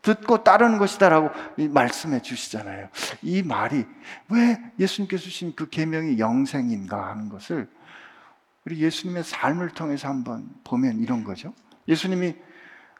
듣고 0.01 0.43
따르는 0.43 0.77
것이다 0.77 1.09
라고 1.09 1.29
말씀해 1.57 2.21
주시잖아요. 2.21 2.89
이 3.23 3.41
말이 3.41 3.85
왜 4.29 4.61
예수님께서 4.77 5.23
주신 5.23 5.53
그 5.55 5.69
계명이 5.69 6.19
영생인가 6.19 7.07
하는 7.07 7.29
것을 7.29 7.67
우리 8.65 8.79
예수님의 8.79 9.23
삶을 9.23 9.69
통해서 9.69 10.07
한번 10.07 10.49
보면 10.63 10.99
이런 10.99 11.23
거죠. 11.23 11.53
예수님이 11.87 12.35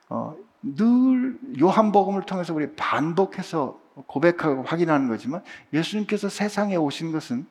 어, 0.09 0.36
늘 0.61 1.39
요한복음을 1.59 2.24
통해서 2.24 2.53
우리 2.53 2.76
반복해서 2.76 3.80
고백하고 4.07 4.63
확인하는 4.63 5.07
거지만 5.07 5.43
예수님께서 5.74 6.30
세상에 6.30 6.76
오신 6.76 7.11
것은 7.11 7.47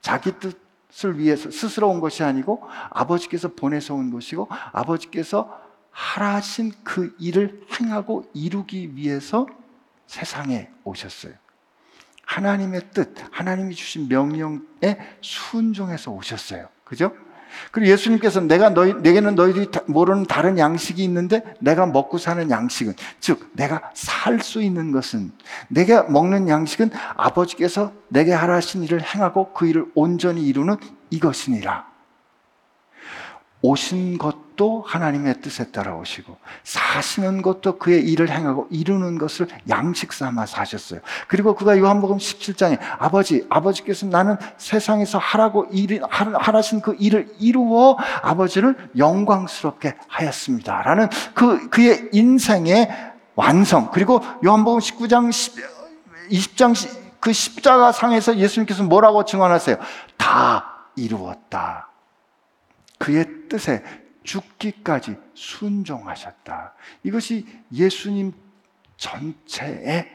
자기 0.00 0.32
뜻을 0.38 1.18
위해서 1.18 1.50
스스로 1.50 1.90
온 1.90 2.00
것이 2.00 2.22
아니고 2.22 2.62
아버지께서 2.90 3.54
보내서 3.54 3.94
온 3.94 4.10
것이고 4.10 4.48
아버지께서 4.72 5.60
하라신 5.90 6.72
그 6.84 7.14
일을 7.18 7.66
행하고 7.78 8.30
이루기 8.32 8.94
위해서 8.94 9.46
세상에 10.06 10.70
오셨어요. 10.84 11.34
하나님의 12.24 12.90
뜻, 12.92 13.14
하나님이 13.32 13.74
주신 13.74 14.08
명령에 14.08 14.60
순종해서 15.20 16.12
오셨어요. 16.12 16.68
그죠? 16.84 17.12
그리고 17.70 17.90
예수님께서 17.92 18.40
내가 18.40 18.70
너희, 18.70 18.94
내게는 18.94 19.34
너희들이 19.34 19.68
모르는 19.86 20.24
다른 20.24 20.58
양식이 20.58 21.02
있는데 21.04 21.42
내가 21.60 21.86
먹고 21.86 22.18
사는 22.18 22.50
양식은, 22.50 22.94
즉, 23.20 23.50
내가 23.52 23.90
살 23.94 24.40
수 24.40 24.62
있는 24.62 24.92
것은, 24.92 25.32
내가 25.68 26.04
먹는 26.04 26.48
양식은 26.48 26.90
아버지께서 27.16 27.92
내게 28.08 28.32
하라신 28.32 28.82
일을 28.84 29.02
행하고 29.02 29.52
그 29.52 29.66
일을 29.66 29.86
온전히 29.94 30.46
이루는 30.46 30.76
이것이니라. 31.10 31.89
오신 33.62 34.18
것도 34.18 34.82
하나님의 34.86 35.42
뜻에 35.42 35.70
따라 35.70 35.94
오시고 35.96 36.36
사시는 36.64 37.42
것도 37.42 37.78
그의 37.78 38.02
일을 38.08 38.30
행하고 38.30 38.68
이루는 38.70 39.18
것을 39.18 39.48
양식 39.68 40.12
삼아 40.12 40.46
사셨어요. 40.46 41.00
그리고 41.28 41.54
그가 41.54 41.78
요한복음 41.78 42.16
17장에 42.16 42.78
아버지 42.98 43.46
아버지께서 43.50 44.06
나는 44.06 44.36
세상에서 44.56 45.18
하라고 45.18 45.66
일 45.72 46.00
하라신 46.08 46.80
그 46.80 46.96
일을 46.98 47.34
이루어 47.38 47.96
아버지를 48.22 48.90
영광스럽게 48.96 49.96
하였습니다라는 50.08 51.08
그 51.34 51.68
그의 51.68 52.08
인생의 52.12 52.88
완성 53.34 53.90
그리고 53.90 54.20
요한복음 54.44 54.80
19장 54.80 55.30
20장 56.30 56.74
그 57.20 57.34
십자가 57.34 57.92
상에서 57.92 58.36
예수님께서 58.36 58.82
뭐라고 58.84 59.24
증언하세요? 59.26 59.76
다 60.16 60.86
이루었다. 60.96 61.89
그의 63.00 63.24
뜻에 63.48 63.82
죽기까지 64.22 65.16
순종하셨다. 65.34 66.74
이것이 67.02 67.46
예수님 67.72 68.32
전체의 68.98 70.06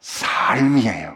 삶이에요. 0.00 1.14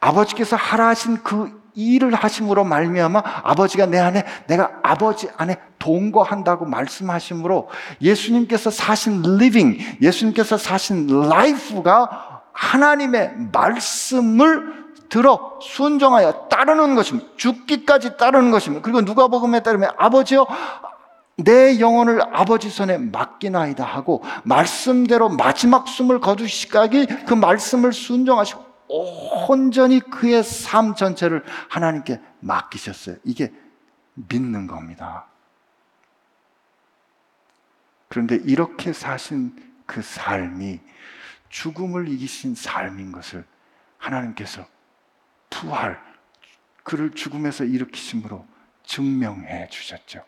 아버지께서 0.00 0.56
하라 0.56 0.88
하신 0.88 1.22
그 1.22 1.60
일을 1.74 2.14
하심으로 2.14 2.64
말미암아 2.64 3.22
아버지가 3.44 3.86
내 3.86 3.98
안에 3.98 4.24
내가 4.46 4.80
아버지 4.82 5.28
안에 5.36 5.56
동거한다고 5.78 6.64
말씀하심으로 6.64 7.68
예수님께서 8.00 8.70
사신 8.70 9.22
living, 9.24 9.98
예수님께서 10.00 10.56
사신 10.56 11.08
life가 11.10 12.42
하나님의 12.52 13.34
말씀을 13.52 14.80
들어 15.10 15.58
순종하여 15.60 16.48
따르는 16.48 16.94
것입니다. 16.94 17.28
죽기까지 17.36 18.16
따르는 18.16 18.50
것입니다. 18.50 18.82
그리고 18.82 19.02
누가복음에 19.02 19.62
따르면 19.62 19.90
아버지여 19.98 20.46
내 21.36 21.80
영혼을 21.80 22.22
아버지 22.34 22.70
손에 22.70 22.96
맡기나이다 22.98 23.84
하고 23.84 24.22
말씀대로 24.44 25.28
마지막 25.28 25.88
숨을 25.88 26.20
거두시까지 26.20 27.06
그 27.26 27.34
말씀을 27.34 27.92
순종하시고 27.92 28.64
온전히 29.48 30.00
그의 30.00 30.42
삶 30.44 30.94
전체를 30.94 31.44
하나님께 31.68 32.20
맡기셨어요. 32.40 33.16
이게 33.24 33.52
믿는 34.14 34.66
겁니다. 34.66 35.26
그런데 38.08 38.36
이렇게 38.44 38.92
사신 38.92 39.54
그 39.86 40.02
삶이 40.02 40.80
죽음을 41.48 42.08
이기신 42.08 42.54
삶인 42.54 43.12
것을 43.12 43.44
하나님께서 43.98 44.66
부활, 45.50 46.02
그를 46.82 47.10
죽음에서 47.10 47.64
일으키심으로 47.64 48.46
증명해 48.84 49.68
주셨죠. 49.68 50.24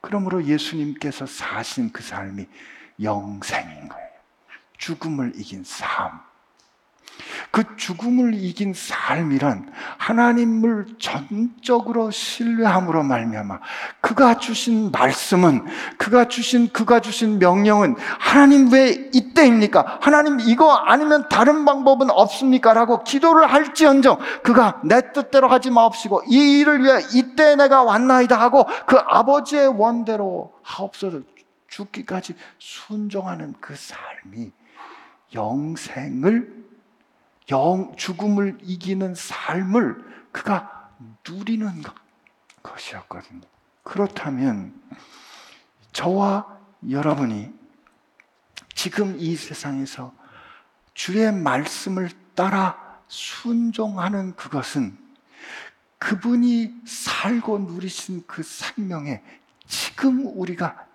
그러므로 0.00 0.44
예수님께서 0.44 1.26
사신 1.26 1.92
그 1.92 2.02
삶이 2.02 2.46
영생인 3.00 3.88
거예요. 3.88 4.10
죽음을 4.76 5.32
이긴 5.36 5.64
삶. 5.64 6.20
그 7.50 7.64
죽음을 7.76 8.34
이긴 8.34 8.72
삶이란 8.74 9.70
하나님을 9.98 10.86
전적으로 10.98 12.10
신뢰함으로 12.10 13.02
말미암아 13.02 13.58
그가 14.00 14.38
주신 14.38 14.90
말씀은 14.90 15.64
그가 15.98 16.28
주신 16.28 16.68
그가 16.72 17.00
주신 17.00 17.38
명령은 17.38 17.96
하나님 18.18 18.72
왜 18.72 19.10
이때입니까? 19.12 19.98
하나님 20.00 20.40
이거 20.40 20.72
아니면 20.72 21.28
다른 21.28 21.64
방법은 21.64 22.10
없습니까?라고 22.10 23.04
기도를 23.04 23.52
할지언정 23.52 24.18
그가 24.42 24.80
내 24.84 25.12
뜻대로 25.12 25.48
하지 25.48 25.70
마옵시고 25.70 26.22
이 26.28 26.60
일을 26.60 26.82
위해 26.82 27.00
이때 27.14 27.56
내가 27.56 27.82
왔나이다 27.82 28.38
하고 28.38 28.66
그 28.86 28.96
아버지의 28.96 29.68
원대로 29.68 30.52
하옵소서 30.62 31.20
죽기까지 31.68 32.34
순종하는 32.58 33.54
그 33.60 33.74
삶이 33.76 34.52
영생을 35.34 36.61
영, 37.52 37.94
죽음을 37.96 38.58
이기는 38.62 39.14
삶을 39.14 40.28
그가 40.32 40.90
누리는 41.28 41.82
것이었거든요. 42.62 43.42
그렇다면 43.82 44.74
저와 45.92 46.58
여러분이 46.88 47.52
지금 48.74 49.16
이 49.18 49.36
세상에서 49.36 50.14
주의 50.94 51.30
말씀을 51.30 52.10
따라 52.34 53.00
순종하는 53.06 54.34
그것은 54.34 54.98
그분이 55.98 56.74
살고 56.86 57.58
누리신 57.60 58.24
그 58.26 58.42
생명에 58.42 59.22
지금 59.66 60.26
우리가 60.26 60.86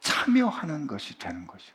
참여하는 0.00 0.86
것이 0.86 1.18
되는 1.18 1.46
것이죠. 1.46 1.74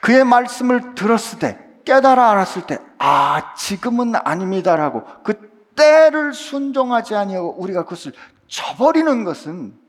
그의 0.00 0.24
말씀을 0.24 0.94
들었을 0.94 1.38
때 1.40 1.71
깨달아 1.84 2.30
알았을 2.30 2.66
때, 2.66 2.78
아, 2.98 3.54
지금은 3.54 4.14
아닙니다라고 4.16 5.22
그 5.22 5.52
때를 5.74 6.32
순종하지 6.32 7.14
아니하고 7.14 7.60
우리가 7.60 7.84
그것을 7.84 8.12
저버리는 8.46 9.24
것은 9.24 9.80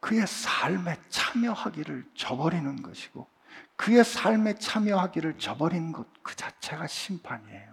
그의 0.00 0.26
삶에 0.26 0.98
참여하기를 1.10 2.04
저버리는 2.16 2.82
것이고 2.82 3.28
그의 3.76 4.04
삶에 4.04 4.54
참여하기를 4.54 5.38
저버리는 5.38 5.92
것그 5.92 6.34
자체가 6.34 6.86
심판이에요. 6.88 7.72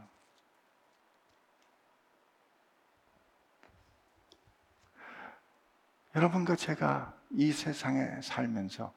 여러분과 6.16 6.56
제가 6.56 7.14
이 7.32 7.52
세상에 7.52 8.22
살면서 8.22 8.94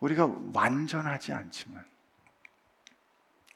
우리가 0.00 0.30
완전하지 0.52 1.32
않지만 1.32 1.84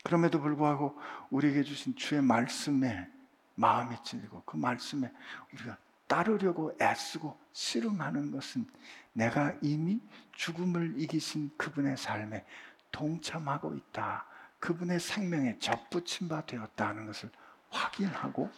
그럼에도 0.03 0.41
불구하고 0.41 0.99
우리에게 1.31 1.63
주신 1.63 1.95
주의 1.95 2.23
말씀에 2.23 3.09
마음이 3.55 3.97
찔리고 4.03 4.43
그 4.45 4.57
말씀에 4.57 5.11
우리가 5.53 5.77
따르려고 6.07 6.77
애쓰고 6.81 7.39
씨름하는 7.53 8.31
것은 8.31 8.67
내가 9.13 9.55
이미 9.61 10.01
죽음을 10.33 10.95
이기신 10.99 11.57
그분의 11.57 11.97
삶에 11.97 12.45
동참하고 12.91 13.75
있다. 13.75 14.27
그분의 14.59 15.01
생명에 15.01 15.59
접붙임 15.59 16.29
바 16.29 16.45
되었다 16.45 16.89
하는 16.89 17.07
것을 17.07 17.31
확인하고 17.71 18.51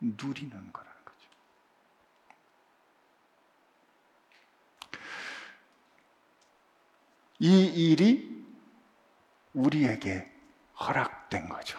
누리는 0.00 0.72
거라는 0.72 1.04
거죠. 1.04 1.28
이 7.38 7.66
일이 7.66 8.46
우리에게 9.52 10.31
허락된 10.86 11.48
거죠. 11.48 11.78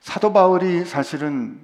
사도 0.00 0.32
바울이 0.32 0.84
사실은 0.84 1.60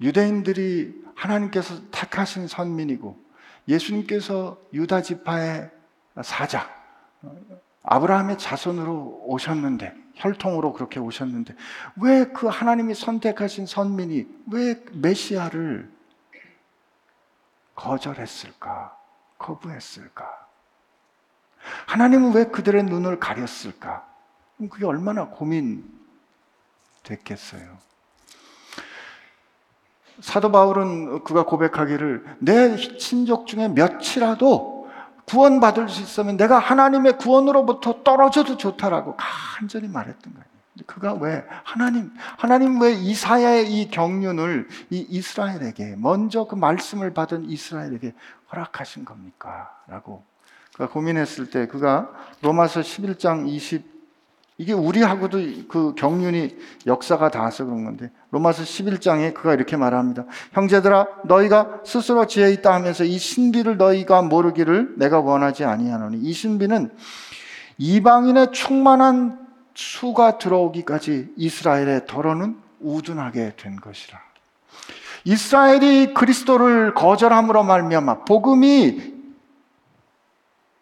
유대인들이 0.00 1.04
하나님께서 1.14 1.90
택하신 1.90 2.48
선민이고 2.48 3.22
예수님께서 3.68 4.58
유다 4.72 5.02
지파의 5.02 5.70
사자 6.22 6.68
아브라함의 7.84 8.38
자손으로 8.38 9.22
오셨는데 9.26 9.94
혈통으로 10.14 10.72
그렇게 10.72 11.00
오셨는데 11.00 11.54
왜 11.96 12.24
그 12.32 12.46
하나님이 12.48 12.94
선택하신 12.94 13.66
선민이 13.66 14.26
왜 14.50 14.82
메시아를 14.92 15.90
거절했을까? 17.74 18.96
거부했을까? 19.38 20.43
하나님은 21.86 22.32
왜 22.32 22.44
그들의 22.44 22.84
눈을 22.84 23.20
가렸을까? 23.20 24.06
그게 24.70 24.86
얼마나 24.86 25.26
고민됐겠어요. 25.26 27.84
사도 30.20 30.52
바울은 30.52 31.24
그가 31.24 31.44
고백하기를 31.44 32.36
내 32.38 32.76
친족 32.98 33.46
중에 33.46 33.68
몇이라도 33.68 34.88
구원받을 35.26 35.88
수 35.88 36.02
있으면 36.02 36.36
내가 36.36 36.58
하나님의 36.58 37.18
구원으로부터 37.18 38.02
떨어져도 38.04 38.56
좋다라고 38.56 39.16
간절히 39.16 39.88
말했던 39.88 40.34
거예요. 40.34 40.44
그가 40.86 41.14
왜 41.14 41.44
하나님 41.62 42.12
하나님 42.36 42.80
왜 42.80 42.92
이사야의 42.92 43.72
이 43.72 43.90
경륜을 43.90 44.68
이 44.90 45.06
이스라엘에게 45.08 45.94
먼저 45.98 46.44
그 46.44 46.56
말씀을 46.56 47.14
받은 47.14 47.48
이스라엘에게 47.48 48.12
허락하신 48.50 49.04
겁니까? 49.04 49.70
라고 49.86 50.16
그가 50.16 50.33
고민했을 50.78 51.50
때 51.50 51.66
그가 51.66 52.10
로마서 52.42 52.80
11장 52.80 53.48
20 53.48 53.94
이게 54.56 54.72
우리하고도 54.72 55.38
그 55.68 55.94
경륜이 55.96 56.56
역사가 56.86 57.30
닿아서 57.30 57.64
그런 57.64 57.84
건데 57.84 58.10
로마서 58.30 58.62
11장에 58.62 59.34
그가 59.34 59.52
이렇게 59.52 59.76
말합니다. 59.76 60.26
형제들아 60.52 61.06
너희가 61.24 61.80
스스로 61.84 62.26
지혜 62.26 62.52
있다 62.52 62.72
하면서 62.72 63.02
이 63.02 63.18
신비를 63.18 63.78
너희가 63.78 64.22
모르기를 64.22 64.94
내가 64.96 65.18
원하지 65.20 65.64
아니하노니 65.64 66.18
이 66.18 66.32
신비는 66.32 66.90
이방인의 67.78 68.52
충만한 68.52 69.44
수가 69.74 70.38
들어오기까지 70.38 71.32
이스라엘의 71.36 72.06
더러는 72.06 72.56
우둔하게 72.80 73.54
된 73.56 73.76
것이라. 73.76 74.20
이스라엘이 75.24 76.14
그리스도를 76.14 76.94
거절함으로 76.94 77.64
말미암아 77.64 78.24
복음이 78.24 79.13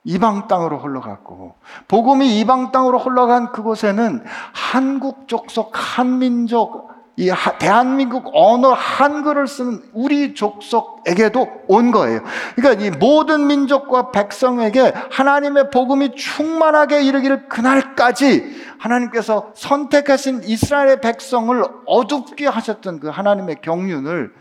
이방 0.05 0.49
땅으로 0.49 0.79
흘러갔고 0.79 1.55
복음이 1.87 2.41
이방 2.41 2.73
땅으로 2.73 2.99
흘러간 2.99 3.53
그곳에는 3.53 4.25
한국 4.53 5.29
족속 5.29 5.71
한민족 5.75 6.91
이 7.17 7.31
대한민국 7.59 8.31
언어 8.33 8.73
한글을 8.73 9.47
쓰는 9.47 9.83
우리 9.93 10.35
족속에게도 10.35 11.65
온 11.69 11.91
거예요. 11.91 12.23
그러니까 12.57 12.83
이 12.83 12.91
모든 12.91 13.47
민족과 13.47 14.13
백성에게 14.13 14.95
하나님의 15.11 15.71
복음이 15.71 16.15
충만하게 16.15 17.03
이르기를 17.03 17.49
그날까지 17.49 18.63
하나님께서 18.79 19.53
선택하신 19.55 20.43
이스라엘의 20.45 21.03
백성을 21.03 21.63
어둡게 21.87 22.47
하셨던 22.47 23.01
그 23.01 23.09
하나님의 23.09 23.57
경륜을 23.61 24.35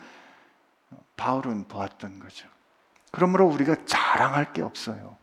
바울은 1.17 1.67
보았던 1.67 2.19
거죠. 2.19 2.47
그러므로 3.11 3.47
우리가 3.47 3.75
자랑할 3.85 4.53
게 4.53 4.61
없어요. 4.61 5.20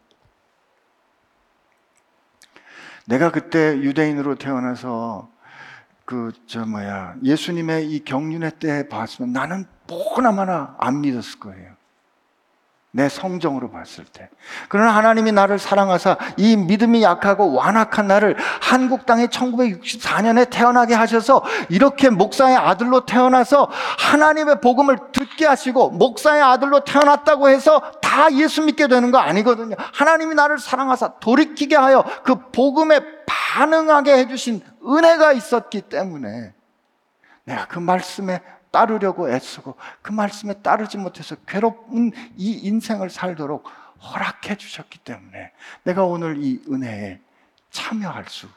내가 3.09 3.31
그때 3.31 3.79
유대인으로 3.79 4.35
태어나서 4.37 5.29
그 6.05 6.33
저 6.47 6.65
뭐야 6.65 7.15
예수님의 7.23 7.91
이 7.91 8.03
경륜의 8.05 8.53
때에 8.61 8.89
봤으면 8.89 9.33
나는 9.33 9.67
보나마나 9.87 10.75
안 10.79 11.03
믿었을 11.03 11.39
거예요. 11.39 11.79
내 12.91 13.11
성정으로 13.11 13.71
봤을 13.71 14.05
때. 14.07 14.31
그러나 14.71 14.97
하나님이 14.97 15.33
나를 15.33 15.59
사랑하사 15.59 16.17
이 16.39 16.57
믿음이 16.57 17.03
약하고 17.03 17.53
완악한 17.53 18.07
나를 18.09 18.35
한국 18.63 19.05
땅에 19.05 19.27
1964년에 19.27 20.49
태어나게 20.49 20.95
하셔서 20.95 21.45
이렇게 21.69 22.09
목사의 22.09 22.57
아들로 22.57 23.05
태어나서 23.05 23.71
하나님의 23.99 24.63
복음을 24.63 24.99
듣게 25.13 25.45
하시고 25.45 25.91
목사의 25.91 26.43
아들로 26.43 26.81
태어났다고 26.81 27.51
해서 27.51 27.83
다 28.09 28.33
예수 28.33 28.63
믿게 28.63 28.89
되는 28.89 29.11
거 29.11 29.19
아니거든요. 29.19 29.77
하나님이 29.93 30.35
나를 30.35 30.59
사랑하사 30.59 31.19
돌이키게 31.19 31.77
하여 31.77 32.03
그 32.25 32.51
복음에 32.51 33.01
반응하게 33.27 34.17
해주신 34.17 34.63
은혜가 34.83 35.35
있었기 35.35 35.83
때문에 35.83 36.55
내가 37.45 37.67
그 37.67 37.79
말씀에 37.79 38.41
따르려고 38.71 39.31
애쓰고 39.31 39.77
그 40.01 40.13
말씀에 40.13 40.55
따르지 40.63 40.97
못해서 40.97 41.37
괴롭은 41.47 42.13
이 42.37 42.53
인생을 42.67 43.11
살도록 43.11 43.69
허락해 44.01 44.57
주셨기 44.57 45.01
때문에 45.01 45.53
내가 45.83 46.05
오늘 46.05 46.39
이 46.39 46.63
은혜에 46.67 47.21
참여할 47.71 48.25
수 48.29 48.49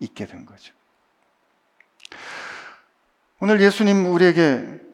있게 0.00 0.26
된 0.26 0.44
거죠. 0.44 0.74
오늘 3.38 3.60
예수님 3.60 4.06
우리에게 4.06 4.87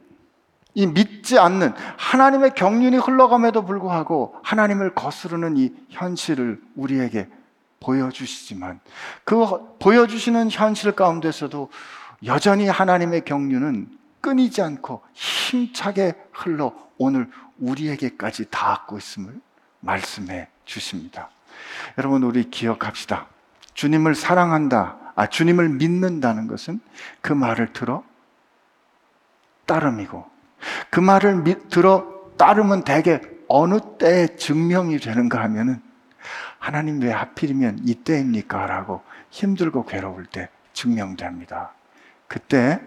이 0.75 0.87
믿지 0.87 1.39
않는 1.39 1.73
하나님의 1.97 2.55
경륜이 2.55 2.97
흘러감에도 2.97 3.65
불구하고 3.65 4.37
하나님을 4.43 4.95
거스르는 4.95 5.57
이 5.57 5.73
현실을 5.89 6.61
우리에게 6.75 7.29
보여주시지만 7.81 8.81
그 9.25 9.37
보여주시는 9.79 10.51
현실 10.51 10.93
가운데서도 10.93 11.71
여전히 12.25 12.67
하나님의 12.67 13.25
경륜은 13.25 13.89
끊이지 14.21 14.63
않고 14.63 15.03
힘차게 15.13 16.15
흘러 16.33 16.75
오늘 16.97 17.31
우리에게까지 17.59 18.51
닿고 18.51 18.99
있음을 18.99 19.41
말씀해 19.81 20.49
주십니다. 20.65 21.29
여러분, 21.99 22.23
우리 22.23 22.51
기억합시다. 22.51 23.27
주님을 23.75 24.15
사랑한다, 24.15 24.97
아, 25.15 25.27
주님을 25.27 25.69
믿는다는 25.69 26.47
것은 26.47 26.81
그 27.21 27.33
말을 27.33 27.73
들어 27.73 28.03
따름이고, 29.67 30.34
그 30.91 31.01
말을 31.01 31.43
미, 31.43 31.57
들어 31.69 32.07
따르면 32.37 32.85
대개 32.85 33.21
어느 33.49 33.79
때에 33.99 34.37
증명이 34.37 34.99
되는가 34.99 35.41
하면은 35.43 35.81
하나님 36.59 37.01
왜 37.01 37.13
하필이면 37.13 37.81
이때입니까? 37.85 38.67
라고 38.67 39.03
힘들고 39.31 39.85
괴로울 39.85 40.27
때 40.27 40.49
증명됩니다. 40.73 41.73
그때 42.27 42.81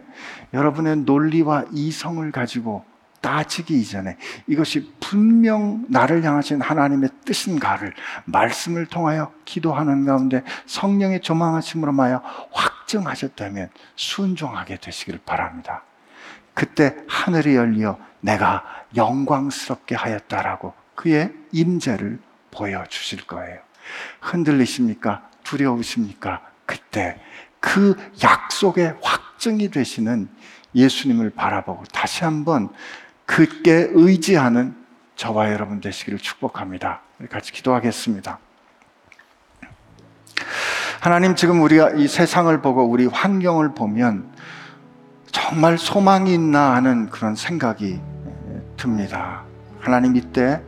여러분의 0.54 0.98
논리와 0.98 1.66
이성을 1.72 2.30
가지고 2.32 2.84
따지기 3.22 3.80
이전에 3.80 4.18
이것이 4.48 4.94
분명 5.00 5.86
나를 5.90 6.24
향하신 6.24 6.62
하나님의 6.62 7.10
뜻인가를 7.26 7.94
말씀을 8.26 8.86
통하여 8.86 9.32
기도하는 9.46 10.06
가운데 10.06 10.44
성령의 10.66 11.22
조망하심으로 11.22 11.92
마여 11.92 12.22
확증하셨다면 12.52 13.70
순종하게 13.96 14.78
되시기를 14.78 15.20
바랍니다. 15.26 15.84
그때 16.58 16.96
하늘이 17.08 17.56
열려 17.56 18.00
내가 18.20 18.66
영광스럽게 18.96 19.94
하였다라고 19.94 20.74
그의 20.96 21.32
임재를 21.52 22.18
보여주실 22.50 23.28
거예요. 23.28 23.60
흔들리십니까? 24.22 25.30
두려우십니까? 25.44 26.42
그때 26.66 27.22
그 27.60 27.96
약속의 28.24 28.96
확증이 29.04 29.70
되시는 29.70 30.30
예수님을 30.74 31.30
바라보고 31.30 31.84
다시 31.94 32.24
한번 32.24 32.70
그께 33.28 33.90
의지하는 33.92 34.76
저와 35.16 35.52
여러분 35.52 35.80
되시기를 35.80 36.18
축복합니다. 36.18 37.02
같이 37.30 37.52
기도하겠습니다. 37.52 38.40
하나님 41.02 41.36
지금 41.36 41.62
우리가 41.62 41.92
이 41.92 42.08
세상을 42.08 42.60
보고 42.64 42.84
우리 42.84 43.06
환경을 43.06 43.76
보면 43.76 44.36
정말 45.38 45.78
소망이 45.78 46.34
있나 46.34 46.74
하는 46.76 47.10
그런 47.10 47.36
생각이 47.36 48.02
듭니다. 48.76 49.44
하나님 49.80 50.16
이때 50.16 50.62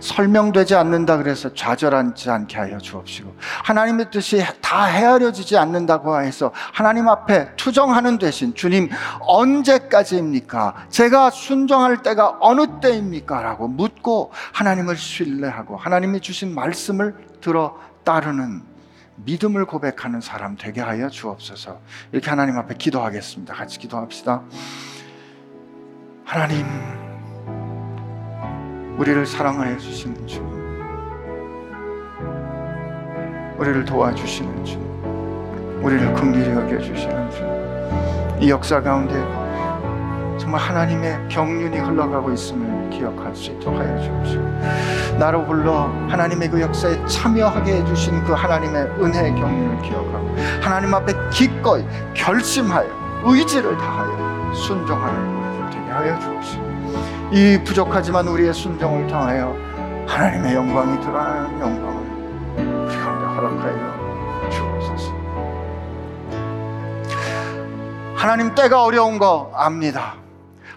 설명되지 0.00 0.74
않는다 0.74 1.18
그래서 1.18 1.54
좌절하지 1.54 2.30
않게 2.30 2.56
하여 2.58 2.78
주옵시고 2.78 3.34
하나님의 3.64 4.10
뜻이 4.10 4.44
다 4.60 4.86
헤아려지지 4.86 5.56
않는다고 5.56 6.20
해서 6.20 6.52
하나님 6.72 7.08
앞에 7.08 7.54
투정하는 7.56 8.18
대신 8.18 8.54
주님 8.54 8.88
언제까지입니까? 9.20 10.86
제가 10.88 11.30
순종할 11.30 12.02
때가 12.02 12.38
어느 12.40 12.80
때입니까? 12.80 13.40
라고 13.42 13.68
묻고 13.68 14.32
하나님을 14.52 14.96
신뢰하고 14.96 15.76
하나님이 15.76 16.20
주신 16.20 16.54
말씀을 16.54 17.14
들어 17.40 17.78
따르는 18.04 18.67
믿음을 19.24 19.66
고백하는 19.66 20.20
사람 20.20 20.56
되게 20.56 20.80
하여 20.80 21.08
주옵소서. 21.08 21.80
이렇게 22.12 22.30
하나님 22.30 22.56
앞에 22.58 22.76
기도하겠습니다. 22.76 23.54
같이 23.54 23.78
기도합시다. 23.78 24.42
하나님 26.24 26.66
우리를 28.98 29.24
사랑하여 29.26 29.78
주시는 29.78 30.26
주, 30.26 30.40
우리를 33.58 33.84
도와주시는 33.84 34.64
주, 34.64 34.78
우리를 35.82 36.12
긍휼히 36.14 36.50
여겨 36.50 36.78
주시는 36.80 37.30
주. 37.30 38.44
이 38.44 38.50
역사 38.50 38.80
가운데 38.80 39.14
정말 40.48 40.62
하나님의 40.62 41.28
경륜이 41.28 41.76
흘러가고 41.76 42.32
있음을 42.32 42.88
기억할 42.88 43.36
수 43.36 43.50
있도록 43.50 43.78
하여 43.78 44.00
주옵시고 44.00 45.18
나로 45.18 45.44
불러 45.44 45.92
하나님의 46.08 46.48
그 46.48 46.58
역사에 46.58 47.04
참여하게 47.04 47.74
해주신 47.74 48.24
그 48.24 48.32
하나님의 48.32 48.82
은혜의 48.98 49.34
경륜을 49.34 49.82
기억하고 49.82 50.34
하나님 50.62 50.94
앞에 50.94 51.12
기꺼이 51.30 51.84
결심하여 52.14 52.88
의지를 53.24 53.76
다하여 53.76 54.54
순종하는 54.54 55.36
우리들 55.36 55.70
되게 55.70 55.90
하여 55.90 56.18
주옵시고 56.18 56.64
이 57.32 57.62
부족하지만 57.62 58.26
우리의 58.26 58.54
순종을 58.54 59.06
통하여 59.06 59.54
하나님의 60.06 60.54
영광이 60.54 60.98
드러나는 61.02 61.60
영광을 61.60 62.86
우리 62.86 62.96
가운데 62.96 63.26
허락하여 63.26 64.48
주옵소서. 64.48 65.12
하나님 68.16 68.54
때가 68.54 68.82
어려운 68.82 69.18
거 69.18 69.52
압니다. 69.54 70.14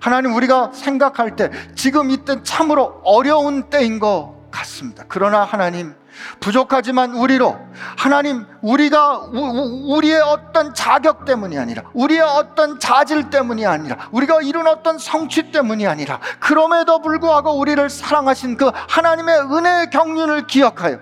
하나님 0.02 0.34
우리가 0.34 0.72
생각할 0.74 1.36
때 1.36 1.52
지금 1.76 2.10
이때 2.10 2.42
참으로 2.44 3.02
어려운 3.04 3.70
때인 3.70 4.00
것 4.00 4.50
같습니다. 4.52 5.06
그러나 5.08 5.44
하나님 5.44 5.94
부족하지만 6.40 7.14
우리로 7.14 7.58
하나님 7.98 8.46
우리가 8.62 9.30
우 9.32 10.02
리의 10.02 10.20
어떤 10.22 10.74
자격 10.74 11.24
때문이 11.24 11.58
아니라 11.58 11.84
우리의 11.94 12.22
어떤 12.22 12.80
자질 12.80 13.30
때문이 13.30 13.66
아니라 13.66 14.10
우리가 14.12 14.42
이룬 14.42 14.68
어떤 14.68 14.98
성취 14.98 15.52
때문이 15.52 15.88
아니라 15.88 16.20
그럼에도 16.40 17.02
불구하고 17.02 17.52
우리를 17.58 17.90
사랑하신 17.90 18.58
그 18.58 18.72
하나님의 18.74 19.40
은혜의 19.40 19.90
경륜을 19.92 20.48
기억하여 20.48 21.00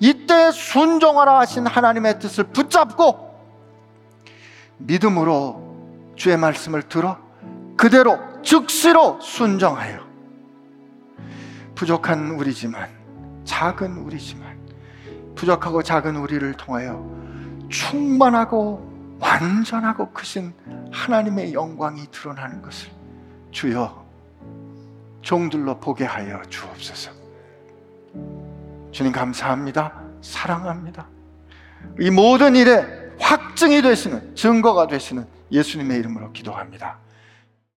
이때 0.00 0.50
순종하라 0.50 1.38
하신 1.40 1.66
하나님의 1.66 2.18
뜻을 2.18 2.44
붙잡고 2.44 3.28
믿음으로 4.78 6.14
주의 6.16 6.36
말씀을 6.36 6.82
들어 6.82 7.18
그대로 7.76 8.18
즉시로 8.48 9.20
순종하여 9.20 10.00
부족한 11.74 12.30
우리지만 12.30 12.88
작은 13.44 13.98
우리지만 13.98 14.58
부족하고 15.34 15.82
작은 15.82 16.16
우리를 16.16 16.54
통하여 16.54 17.06
충만하고 17.68 19.18
완전하고 19.20 20.12
크신 20.12 20.54
하나님의 20.90 21.52
영광이 21.52 22.06
드러나는 22.10 22.62
것을 22.62 22.88
주여 23.50 24.06
종들로 25.20 25.78
보게 25.78 26.06
하여 26.06 26.40
주옵소서. 26.48 27.10
주님 28.92 29.12
감사합니다. 29.12 30.00
사랑합니다. 30.22 31.06
이 32.00 32.10
모든 32.10 32.56
일에 32.56 33.12
확증이 33.20 33.82
되시는 33.82 34.34
증거가 34.34 34.86
되시는 34.86 35.26
예수님의 35.52 35.98
이름으로 35.98 36.32
기도합니다. 36.32 36.96